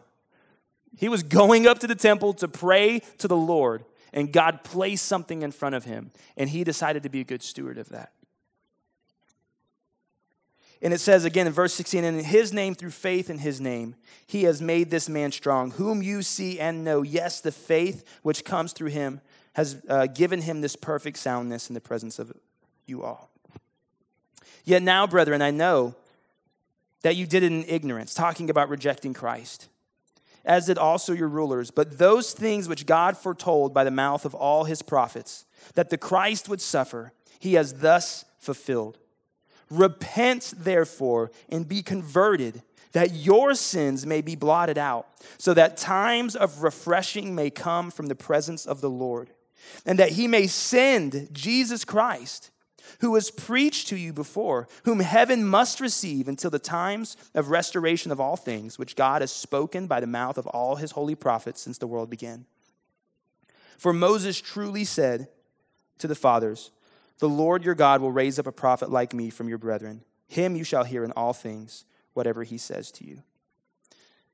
He 0.96 1.08
was 1.08 1.22
going 1.22 1.66
up 1.66 1.78
to 1.78 1.86
the 1.86 1.94
temple 1.94 2.34
to 2.34 2.48
pray 2.48 3.00
to 3.18 3.28
the 3.28 3.36
Lord 3.36 3.84
and 4.14 4.32
God 4.32 4.62
placed 4.62 5.06
something 5.06 5.42
in 5.42 5.50
front 5.50 5.74
of 5.74 5.84
him, 5.84 6.12
and 6.36 6.48
he 6.48 6.64
decided 6.64 7.02
to 7.02 7.08
be 7.10 7.20
a 7.20 7.24
good 7.24 7.42
steward 7.42 7.76
of 7.76 7.88
that. 7.90 8.12
And 10.80 10.94
it 10.94 11.00
says 11.00 11.24
again 11.24 11.46
in 11.46 11.52
verse 11.52 11.74
16, 11.74 12.04
and 12.04 12.18
in 12.18 12.24
his 12.24 12.52
name, 12.52 12.74
through 12.74 12.90
faith 12.90 13.28
in 13.28 13.38
his 13.38 13.60
name, 13.60 13.96
he 14.26 14.44
has 14.44 14.62
made 14.62 14.90
this 14.90 15.08
man 15.08 15.32
strong, 15.32 15.72
whom 15.72 16.00
you 16.00 16.22
see 16.22 16.60
and 16.60 16.84
know. 16.84 17.02
Yes, 17.02 17.40
the 17.40 17.50
faith 17.50 18.04
which 18.22 18.44
comes 18.44 18.72
through 18.72 18.90
him 18.90 19.20
has 19.54 19.82
uh, 19.88 20.06
given 20.06 20.42
him 20.42 20.60
this 20.60 20.76
perfect 20.76 21.18
soundness 21.18 21.68
in 21.68 21.74
the 21.74 21.80
presence 21.80 22.18
of 22.18 22.32
you 22.86 23.02
all. 23.02 23.30
Yet 24.64 24.83
now, 24.83 25.07
brethren, 25.07 25.42
I 25.42 25.50
know 25.50 25.94
that 27.03 27.16
you 27.16 27.27
did 27.27 27.42
it 27.42 27.53
in 27.53 27.64
ignorance, 27.64 28.14
talking 28.14 28.48
about 28.50 28.68
rejecting 28.68 29.12
Christ 29.12 29.68
as 30.44 30.66
did 30.66 30.79
also 30.79 31.12
your 31.12 31.29
rulers. 31.29 31.70
But 31.70 31.98
those 31.98 32.33
things 32.33 32.68
which 32.68 32.87
God 32.87 33.16
foretold 33.16 33.72
by 33.72 33.85
the 33.85 33.90
mouth 33.90 34.24
of 34.24 34.35
all 34.35 34.64
his 34.64 34.83
prophets, 34.83 35.46
that 35.74 35.90
the 35.90 35.98
Christ 35.98 36.48
would 36.48 36.61
suffer, 36.61 37.12
he 37.38 37.55
has 37.55 37.74
thus 37.74 38.24
fulfilled. 38.38 38.98
Repent, 39.70 40.53
therefore, 40.57 41.31
and 41.48 41.66
be 41.66 41.83
converted, 41.83 42.62
that 42.92 43.12
your 43.12 43.55
sins 43.55 44.07
may 44.07 44.20
be 44.20 44.37
blotted 44.37 44.79
out, 44.79 45.07
so 45.38 45.55
that 45.55 45.77
times 45.77 46.37
of 46.37 46.62
refreshing 46.62 47.35
may 47.35 47.50
come 47.50 47.90
from 47.90 48.07
the 48.07 48.14
presence 48.14 48.66
of 48.66 48.81
the 48.81 48.90
Lord, 48.90 49.31
and 49.87 49.98
that 49.98 50.11
he 50.11 50.29
may 50.29 50.46
send 50.46 51.29
Jesus 51.33 51.85
Christ 51.85 52.50
who 53.00 53.10
was 53.10 53.30
preached 53.30 53.88
to 53.88 53.96
you 53.96 54.12
before, 54.12 54.68
whom 54.84 55.00
heaven 55.00 55.44
must 55.44 55.80
receive 55.80 56.28
until 56.28 56.50
the 56.50 56.58
times 56.58 57.16
of 57.34 57.50
restoration 57.50 58.10
of 58.12 58.20
all 58.20 58.36
things, 58.36 58.78
which 58.78 58.96
God 58.96 59.22
has 59.22 59.32
spoken 59.32 59.86
by 59.86 60.00
the 60.00 60.06
mouth 60.06 60.38
of 60.38 60.46
all 60.48 60.76
his 60.76 60.92
holy 60.92 61.14
prophets 61.14 61.60
since 61.60 61.78
the 61.78 61.86
world 61.86 62.10
began. 62.10 62.46
For 63.78 63.92
Moses 63.92 64.40
truly 64.40 64.84
said 64.84 65.28
to 65.98 66.06
the 66.06 66.14
fathers, 66.14 66.70
The 67.18 67.28
Lord 67.28 67.64
your 67.64 67.74
God 67.74 68.00
will 68.00 68.12
raise 68.12 68.38
up 68.38 68.46
a 68.46 68.52
prophet 68.52 68.90
like 68.90 69.12
me 69.12 69.30
from 69.30 69.48
your 69.48 69.58
brethren. 69.58 70.02
Him 70.28 70.56
you 70.56 70.64
shall 70.64 70.84
hear 70.84 71.04
in 71.04 71.12
all 71.12 71.32
things, 71.32 71.84
whatever 72.12 72.44
he 72.44 72.58
says 72.58 72.90
to 72.92 73.06
you. 73.06 73.22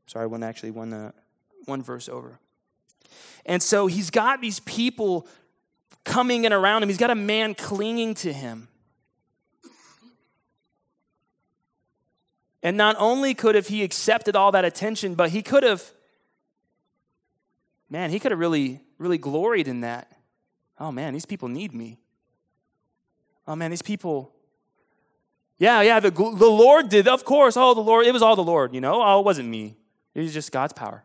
Sorry, 0.06 0.26
one 0.26 0.42
actually 0.42 0.72
one, 0.72 0.92
uh, 0.92 1.12
one 1.66 1.82
verse 1.82 2.08
over. 2.08 2.38
And 3.46 3.62
so 3.62 3.86
he's 3.86 4.10
got 4.10 4.40
these 4.40 4.60
people 4.60 5.26
coming 6.04 6.44
and 6.44 6.54
around 6.54 6.82
him. 6.82 6.88
He's 6.88 6.98
got 6.98 7.10
a 7.10 7.14
man 7.14 7.54
clinging 7.54 8.14
to 8.14 8.32
him. 8.32 8.68
And 12.62 12.76
not 12.76 12.96
only 12.98 13.34
could 13.34 13.54
have 13.54 13.68
he 13.68 13.82
accepted 13.82 14.36
all 14.36 14.52
that 14.52 14.64
attention, 14.64 15.14
but 15.14 15.30
he 15.30 15.42
could 15.42 15.62
have, 15.62 15.82
man, 17.88 18.10
he 18.10 18.18
could 18.18 18.32
have 18.32 18.38
really, 18.38 18.80
really 18.98 19.18
gloried 19.18 19.66
in 19.66 19.80
that. 19.80 20.12
Oh 20.78 20.92
man, 20.92 21.14
these 21.14 21.26
people 21.26 21.48
need 21.48 21.74
me. 21.74 21.98
Oh 23.48 23.56
man, 23.56 23.70
these 23.70 23.82
people, 23.82 24.32
Yeah, 25.60 25.82
yeah, 25.82 26.00
the, 26.00 26.10
the 26.10 26.50
Lord 26.50 26.88
did. 26.88 27.06
Of 27.06 27.24
course. 27.26 27.54
Oh, 27.54 27.74
the 27.74 27.82
Lord. 27.82 28.06
It 28.06 28.12
was 28.12 28.22
all 28.22 28.34
the 28.34 28.42
Lord, 28.42 28.74
you 28.74 28.80
know? 28.80 29.02
Oh, 29.02 29.20
it 29.20 29.26
wasn't 29.26 29.48
me. 29.48 29.76
It 30.14 30.22
was 30.22 30.32
just 30.32 30.50
God's 30.52 30.72
power. 30.72 31.04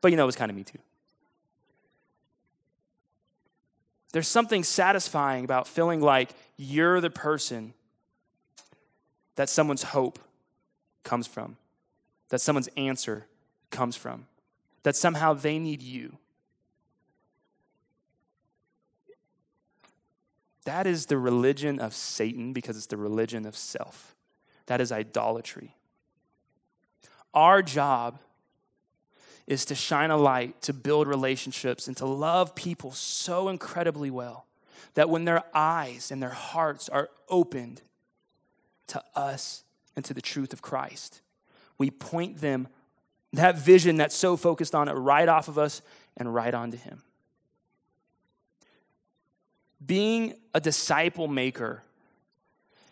But, 0.00 0.10
you 0.10 0.16
know, 0.16 0.24
it 0.24 0.26
was 0.26 0.36
kind 0.36 0.50
of 0.50 0.56
me 0.56 0.64
too. 0.64 0.80
There's 4.12 4.28
something 4.28 4.64
satisfying 4.64 5.44
about 5.44 5.66
feeling 5.68 6.00
like 6.00 6.30
you're 6.56 7.00
the 7.00 7.10
person 7.10 7.74
that 9.36 9.48
someone's 9.48 9.82
hope 9.82 10.18
comes 11.04 11.26
from, 11.26 11.56
that 12.30 12.40
someone's 12.40 12.68
answer 12.76 13.26
comes 13.70 13.96
from, 13.96 14.26
that 14.82 14.96
somehow 14.96 15.34
they 15.34 15.58
need 15.58 15.82
you. 15.82 16.16
That 20.64 20.86
is 20.86 21.06
the 21.06 21.16
religion 21.16 21.78
of 21.78 21.94
Satan 21.94 22.52
because 22.52 22.76
it's 22.76 22.86
the 22.86 22.96
religion 22.96 23.46
of 23.46 23.56
self. 23.56 24.14
That 24.66 24.80
is 24.80 24.92
idolatry. 24.92 25.76
Our 27.32 27.62
job 27.62 28.18
is 29.48 29.64
to 29.64 29.74
shine 29.74 30.10
a 30.10 30.16
light, 30.16 30.60
to 30.60 30.74
build 30.74 31.08
relationships, 31.08 31.88
and 31.88 31.96
to 31.96 32.04
love 32.04 32.54
people 32.54 32.92
so 32.92 33.48
incredibly 33.48 34.10
well 34.10 34.46
that 34.92 35.08
when 35.08 35.24
their 35.24 35.42
eyes 35.54 36.10
and 36.10 36.22
their 36.22 36.28
hearts 36.28 36.88
are 36.90 37.08
opened 37.30 37.80
to 38.86 39.02
us 39.16 39.64
and 39.96 40.04
to 40.04 40.12
the 40.12 40.20
truth 40.20 40.52
of 40.52 40.60
Christ, 40.60 41.22
we 41.78 41.90
point 41.90 42.42
them 42.42 42.68
that 43.32 43.56
vision 43.56 43.96
that's 43.96 44.14
so 44.14 44.36
focused 44.36 44.74
on 44.74 44.86
it 44.86 44.92
right 44.92 45.28
off 45.28 45.48
of 45.48 45.58
us 45.58 45.80
and 46.18 46.34
right 46.34 46.52
onto 46.52 46.76
Him. 46.76 47.02
Being 49.84 50.34
a 50.52 50.60
disciple 50.60 51.26
maker 51.26 51.84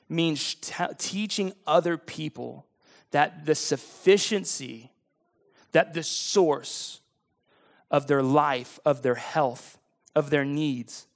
means 0.08 0.54
t- 0.54 0.84
teaching 0.96 1.52
other 1.66 1.98
people 1.98 2.64
that 3.10 3.44
the 3.44 3.54
sufficiency, 3.54 4.90
that 5.76 5.92
the 5.92 6.02
source 6.02 7.00
of 7.90 8.06
their 8.06 8.22
life, 8.22 8.80
of 8.84 9.02
their 9.02 9.14
health, 9.14 9.78
of 10.14 10.30
their 10.30 10.44
needs, 10.44 11.06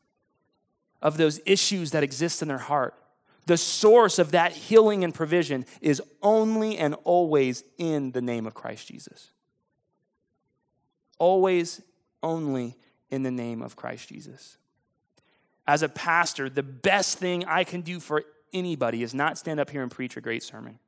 of 1.00 1.16
those 1.16 1.40
issues 1.46 1.92
that 1.92 2.02
exist 2.02 2.42
in 2.42 2.48
their 2.48 2.58
heart, 2.58 2.94
the 3.46 3.56
source 3.56 4.18
of 4.18 4.32
that 4.32 4.52
healing 4.52 5.02
and 5.02 5.14
provision 5.14 5.64
is 5.80 6.02
only 6.22 6.76
and 6.76 6.94
always 7.04 7.64
in 7.78 8.12
the 8.12 8.20
name 8.20 8.46
of 8.46 8.52
Christ 8.54 8.88
Jesus. 8.88 9.30
Always, 11.18 11.80
only 12.22 12.76
in 13.10 13.22
the 13.22 13.30
name 13.30 13.62
of 13.62 13.76
Christ 13.76 14.10
Jesus 14.10 14.58
as 15.70 15.84
a 15.84 15.88
pastor, 15.88 16.50
the 16.50 16.64
best 16.64 17.18
thing 17.18 17.44
I 17.44 17.62
can 17.62 17.82
do 17.82 18.00
for 18.00 18.24
anybody 18.52 19.04
is 19.04 19.14
not 19.14 19.38
stand 19.38 19.60
up 19.60 19.70
here 19.70 19.82
and 19.82 19.90
preach 19.90 20.16
a 20.16 20.20
great 20.20 20.42
sermon. 20.42 20.80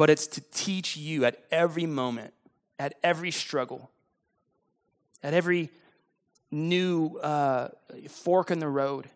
But 0.00 0.08
it's 0.08 0.26
to 0.28 0.40
teach 0.50 0.96
you 0.96 1.26
at 1.26 1.44
every 1.50 1.84
moment, 1.84 2.32
at 2.78 2.94
every 3.02 3.30
struggle, 3.30 3.90
at 5.22 5.34
every 5.34 5.68
new 6.50 7.18
uh, 7.18 7.68
fork 8.08 8.50
in 8.50 8.60
the 8.60 8.66
road, 8.66 9.10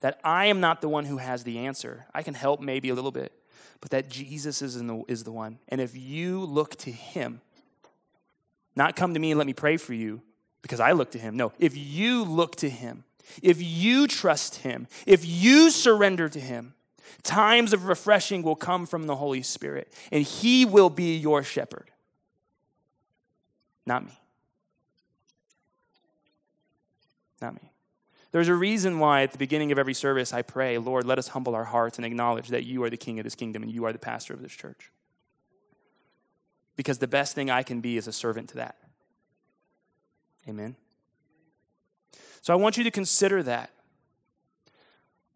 that 0.00 0.18
I 0.24 0.46
am 0.46 0.58
not 0.58 0.80
the 0.80 0.88
one 0.88 1.04
who 1.04 1.18
has 1.18 1.44
the 1.44 1.58
answer. 1.58 2.06
I 2.14 2.22
can 2.22 2.32
help 2.32 2.62
maybe 2.62 2.88
a 2.88 2.94
little 2.94 3.10
bit, 3.10 3.30
but 3.82 3.90
that 3.90 4.08
Jesus 4.08 4.62
is, 4.62 4.82
the, 4.82 5.04
is 5.06 5.22
the 5.22 5.32
one. 5.32 5.58
And 5.68 5.82
if 5.82 5.94
you 5.94 6.40
look 6.40 6.76
to 6.76 6.90
him, 6.90 7.42
not 8.74 8.96
come 8.96 9.12
to 9.12 9.20
me 9.20 9.32
and 9.32 9.38
let 9.38 9.46
me 9.46 9.52
pray 9.52 9.76
for 9.76 9.92
you, 9.92 10.22
because 10.62 10.80
I 10.80 10.92
look 10.92 11.10
to 11.10 11.18
him. 11.18 11.36
No, 11.36 11.52
if 11.58 11.76
you 11.76 12.24
look 12.24 12.56
to 12.56 12.70
him, 12.70 13.04
if 13.42 13.60
you 13.60 14.06
trust 14.06 14.56
him, 14.56 14.88
if 15.06 15.26
you 15.26 15.68
surrender 15.68 16.30
to 16.30 16.40
him, 16.40 16.72
times 17.22 17.72
of 17.72 17.86
refreshing 17.86 18.42
will 18.42 18.56
come 18.56 18.86
from 18.86 19.06
the 19.06 19.16
Holy 19.16 19.42
Spirit, 19.42 19.92
and 20.10 20.22
he 20.22 20.64
will 20.64 20.90
be 20.90 21.16
your 21.16 21.42
shepherd, 21.42 21.90
not 23.86 24.04
me. 24.04 24.18
Not 27.40 27.54
me. 27.54 27.72
There's 28.30 28.48
a 28.48 28.54
reason 28.54 28.98
why 28.98 29.22
at 29.22 29.32
the 29.32 29.38
beginning 29.38 29.72
of 29.72 29.78
every 29.78 29.92
service 29.94 30.32
I 30.32 30.42
pray, 30.42 30.78
Lord, 30.78 31.04
let 31.04 31.18
us 31.18 31.28
humble 31.28 31.54
our 31.54 31.64
hearts 31.64 31.98
and 31.98 32.06
acknowledge 32.06 32.48
that 32.48 32.64
you 32.64 32.82
are 32.82 32.90
the 32.90 32.96
king 32.96 33.18
of 33.18 33.24
this 33.24 33.34
kingdom 33.34 33.62
and 33.62 33.70
you 33.70 33.84
are 33.84 33.92
the 33.92 33.98
pastor 33.98 34.32
of 34.32 34.40
this 34.40 34.52
church. 34.52 34.90
Because 36.76 36.98
the 36.98 37.06
best 37.06 37.34
thing 37.34 37.50
I 37.50 37.62
can 37.62 37.80
be 37.80 37.98
is 37.98 38.06
a 38.06 38.12
servant 38.12 38.48
to 38.50 38.56
that. 38.56 38.76
Amen. 40.48 40.76
So 42.40 42.52
I 42.52 42.56
want 42.56 42.78
you 42.78 42.84
to 42.84 42.90
consider 42.90 43.42
that. 43.42 43.70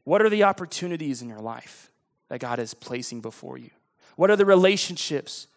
What 0.07 0.23
are 0.23 0.31
the 0.31 0.45
opportunities 0.45 1.21
in 1.21 1.29
your 1.29 1.41
life 1.41 1.91
that 2.29 2.39
God 2.39 2.61
is 2.61 2.75
placing 2.75 3.23
before 3.23 3.59
you? 3.59 3.71
What 4.15 4.31
are 4.31 4.37
the 4.37 4.45
relationships 4.45 5.49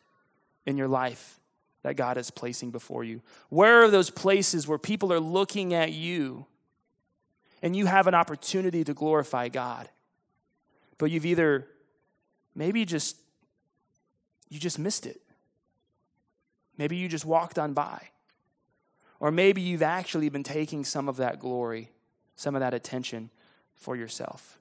in 0.66 0.76
your 0.76 0.88
life 0.88 1.40
that 1.84 1.96
God 1.96 2.18
is 2.18 2.32
placing 2.32 2.72
before 2.72 3.04
you? 3.04 3.22
Where 3.50 3.84
are 3.84 3.92
those 3.92 4.10
places 4.10 4.68
where 4.68 4.80
people 4.80 5.14
are 5.14 5.20
looking 5.20 5.76
at 5.76 5.92
you 5.92 6.48
and 7.62 7.76
you 7.76 7.86
have 7.86 8.08
an 8.08 8.16
opportunity 8.16 8.84
to 8.84 8.94
glorify 8.96 9.50
God? 9.50 9.88
But 10.98 11.12
you've 11.12 11.28
either 11.28 11.68
maybe 12.56 12.86
just 12.86 13.18
you 14.50 14.60
just 14.60 14.80
missed 14.80 15.06
it. 15.06 15.22
Maybe 16.76 16.96
you 16.96 17.08
just 17.08 17.24
walked 17.24 17.60
on 17.60 17.74
by. 17.74 18.02
Or 19.20 19.30
maybe 19.30 19.62
you've 19.62 19.84
actually 19.84 20.30
been 20.30 20.42
taking 20.42 20.84
some 20.84 21.08
of 21.08 21.18
that 21.18 21.40
glory, 21.40 21.92
some 22.36 22.56
of 22.56 22.62
that 22.62 22.74
attention 22.74 23.30
for 23.80 23.96
yourself. 23.96 24.60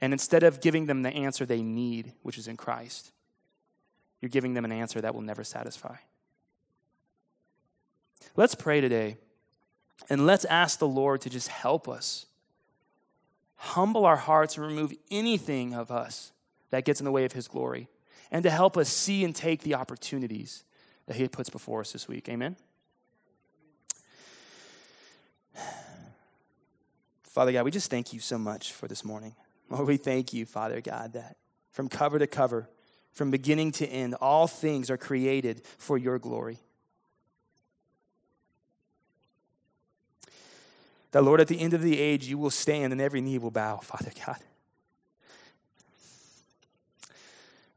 And 0.00 0.12
instead 0.12 0.42
of 0.42 0.60
giving 0.60 0.86
them 0.86 1.02
the 1.02 1.10
answer 1.10 1.46
they 1.46 1.62
need, 1.62 2.12
which 2.22 2.36
is 2.36 2.48
in 2.48 2.56
Christ, 2.56 3.12
you're 4.20 4.28
giving 4.28 4.54
them 4.54 4.64
an 4.64 4.72
answer 4.72 5.00
that 5.00 5.14
will 5.14 5.22
never 5.22 5.44
satisfy. 5.44 5.96
Let's 8.34 8.54
pray 8.54 8.80
today 8.80 9.16
and 10.10 10.26
let's 10.26 10.44
ask 10.44 10.78
the 10.78 10.88
Lord 10.88 11.22
to 11.22 11.30
just 11.30 11.48
help 11.48 11.88
us. 11.88 12.26
Humble 13.56 14.04
our 14.04 14.16
hearts 14.16 14.56
and 14.56 14.66
remove 14.66 14.92
anything 15.10 15.74
of 15.74 15.90
us 15.90 16.32
that 16.70 16.84
gets 16.84 17.00
in 17.00 17.04
the 17.04 17.12
way 17.12 17.24
of 17.24 17.32
His 17.32 17.48
glory, 17.48 17.88
and 18.30 18.42
to 18.42 18.50
help 18.50 18.76
us 18.76 18.88
see 18.88 19.24
and 19.24 19.34
take 19.34 19.62
the 19.62 19.74
opportunities 19.74 20.64
that 21.06 21.16
He 21.16 21.26
puts 21.28 21.48
before 21.48 21.80
us 21.80 21.92
this 21.92 22.06
week. 22.06 22.28
Amen? 22.28 22.56
Father 27.36 27.52
God, 27.52 27.66
we 27.66 27.70
just 27.70 27.90
thank 27.90 28.14
you 28.14 28.20
so 28.20 28.38
much 28.38 28.72
for 28.72 28.88
this 28.88 29.04
morning. 29.04 29.34
Lord, 29.68 29.86
we 29.86 29.98
thank 29.98 30.32
you, 30.32 30.46
Father 30.46 30.80
God, 30.80 31.12
that 31.12 31.36
from 31.70 31.86
cover 31.86 32.18
to 32.18 32.26
cover, 32.26 32.66
from 33.12 33.30
beginning 33.30 33.72
to 33.72 33.86
end, 33.86 34.14
all 34.22 34.46
things 34.46 34.88
are 34.90 34.96
created 34.96 35.60
for 35.76 35.98
your 35.98 36.18
glory. 36.18 36.60
That, 41.10 41.24
Lord, 41.24 41.42
at 41.42 41.48
the 41.48 41.60
end 41.60 41.74
of 41.74 41.82
the 41.82 42.00
age, 42.00 42.24
you 42.24 42.38
will 42.38 42.48
stand 42.48 42.94
and 42.94 43.02
every 43.02 43.20
knee 43.20 43.36
will 43.36 43.50
bow, 43.50 43.76
Father 43.82 44.12
God. 44.24 44.38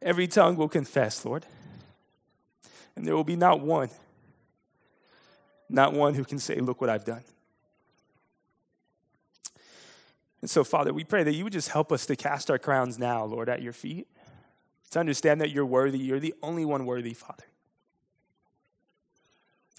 Every 0.01 0.29
tongue 0.29 0.55
will 0.55 0.69
confess, 0.69 1.25
Lord 1.25 1.45
and 2.95 3.05
there 3.05 3.13
will 3.13 3.25
be 3.25 3.35
not 3.35 3.59
one, 3.59 3.89
not 5.69 5.91
one 5.91 6.13
who 6.13 6.23
can 6.23 6.39
say, 6.39 6.55
Look 6.61 6.79
what 6.79 6.89
I've 6.89 7.03
done. 7.03 7.23
And 10.41 10.49
so, 10.49 10.63
Father, 10.63 10.93
we 10.93 11.03
pray 11.03 11.23
that 11.23 11.33
you 11.33 11.43
would 11.43 11.53
just 11.53 11.69
help 11.69 11.91
us 11.91 12.05
to 12.05 12.15
cast 12.15 12.49
our 12.49 12.57
crowns 12.57 12.97
now, 12.97 13.25
Lord, 13.25 13.49
at 13.49 13.61
your 13.61 13.73
feet, 13.73 14.07
to 14.91 14.99
understand 14.99 15.41
that 15.41 15.51
you're 15.51 15.65
worthy. 15.65 15.99
You're 15.99 16.19
the 16.19 16.33
only 16.41 16.65
one 16.65 16.85
worthy, 16.85 17.13
Father 17.13 17.43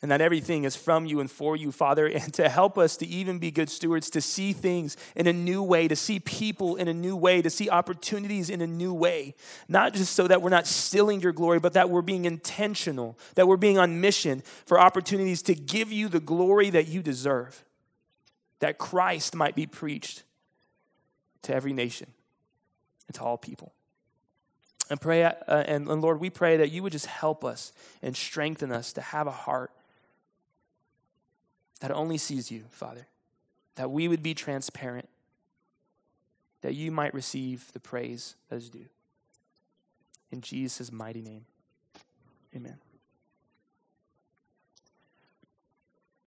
and 0.02 0.10
that 0.10 0.20
everything 0.20 0.64
is 0.64 0.76
from 0.76 1.04
you 1.04 1.20
and 1.20 1.30
for 1.30 1.56
you, 1.56 1.70
Father, 1.70 2.06
and 2.14 2.32
to 2.34 2.48
help 2.48 2.78
us 2.78 2.96
to 2.98 3.06
even 3.06 3.38
be 3.38 3.50
good 3.50 3.68
stewards, 3.68 4.10
to 4.10 4.20
see 4.20 4.52
things 4.52 4.96
in 5.14 5.26
a 5.26 5.32
new 5.32 5.62
way, 5.62 5.88
to 5.88 5.96
see 5.96 6.18
people 6.20 6.76
in 6.76 6.88
a 6.88 6.94
new 6.94 7.16
way, 7.16 7.42
to 7.42 7.50
see 7.50 7.68
opportunities 7.68 8.50
in 8.50 8.60
a 8.60 8.66
new 8.66 8.94
way. 8.94 9.34
Not 9.68 9.94
just 9.94 10.14
so 10.14 10.26
that 10.28 10.42
we're 10.42 10.50
not 10.50 10.66
stealing 10.66 11.20
your 11.20 11.32
glory, 11.32 11.60
but 11.60 11.74
that 11.74 11.90
we're 11.90 12.02
being 12.02 12.24
intentional, 12.24 13.18
that 13.34 13.46
we're 13.46 13.56
being 13.56 13.78
on 13.78 14.00
mission 14.00 14.42
for 14.64 14.80
opportunities 14.80 15.42
to 15.42 15.54
give 15.54 15.92
you 15.92 16.08
the 16.08 16.20
glory 16.20 16.70
that 16.70 16.88
you 16.88 17.02
deserve, 17.02 17.64
that 18.60 18.78
Christ 18.78 19.34
might 19.34 19.54
be 19.54 19.66
preached 19.66 20.22
to 21.42 21.54
every 21.54 21.72
nation 21.72 22.08
and 23.06 23.14
to 23.14 23.22
all 23.22 23.38
people. 23.38 23.72
And 24.90 25.00
pray, 25.00 25.22
uh, 25.22 25.32
and, 25.46 25.88
and 25.88 26.02
Lord, 26.02 26.20
we 26.20 26.30
pray 26.30 26.56
that 26.56 26.70
you 26.70 26.82
would 26.82 26.92
just 26.92 27.06
help 27.06 27.44
us 27.44 27.72
and 28.02 28.16
strengthen 28.16 28.72
us 28.72 28.92
to 28.94 29.00
have 29.00 29.26
a 29.26 29.32
heart 29.32 29.70
that 31.80 31.90
only 31.90 32.18
sees 32.18 32.50
you, 32.50 32.64
Father, 32.70 33.06
that 33.76 33.90
we 33.90 34.08
would 34.08 34.22
be 34.22 34.34
transparent, 34.34 35.08
that 36.60 36.74
you 36.74 36.90
might 36.90 37.14
receive 37.14 37.72
the 37.72 37.80
praise 37.80 38.34
that 38.48 38.56
is 38.56 38.68
due. 38.68 38.88
In 40.30 40.40
Jesus' 40.40 40.92
mighty 40.92 41.22
name, 41.22 41.46
amen. 42.54 42.78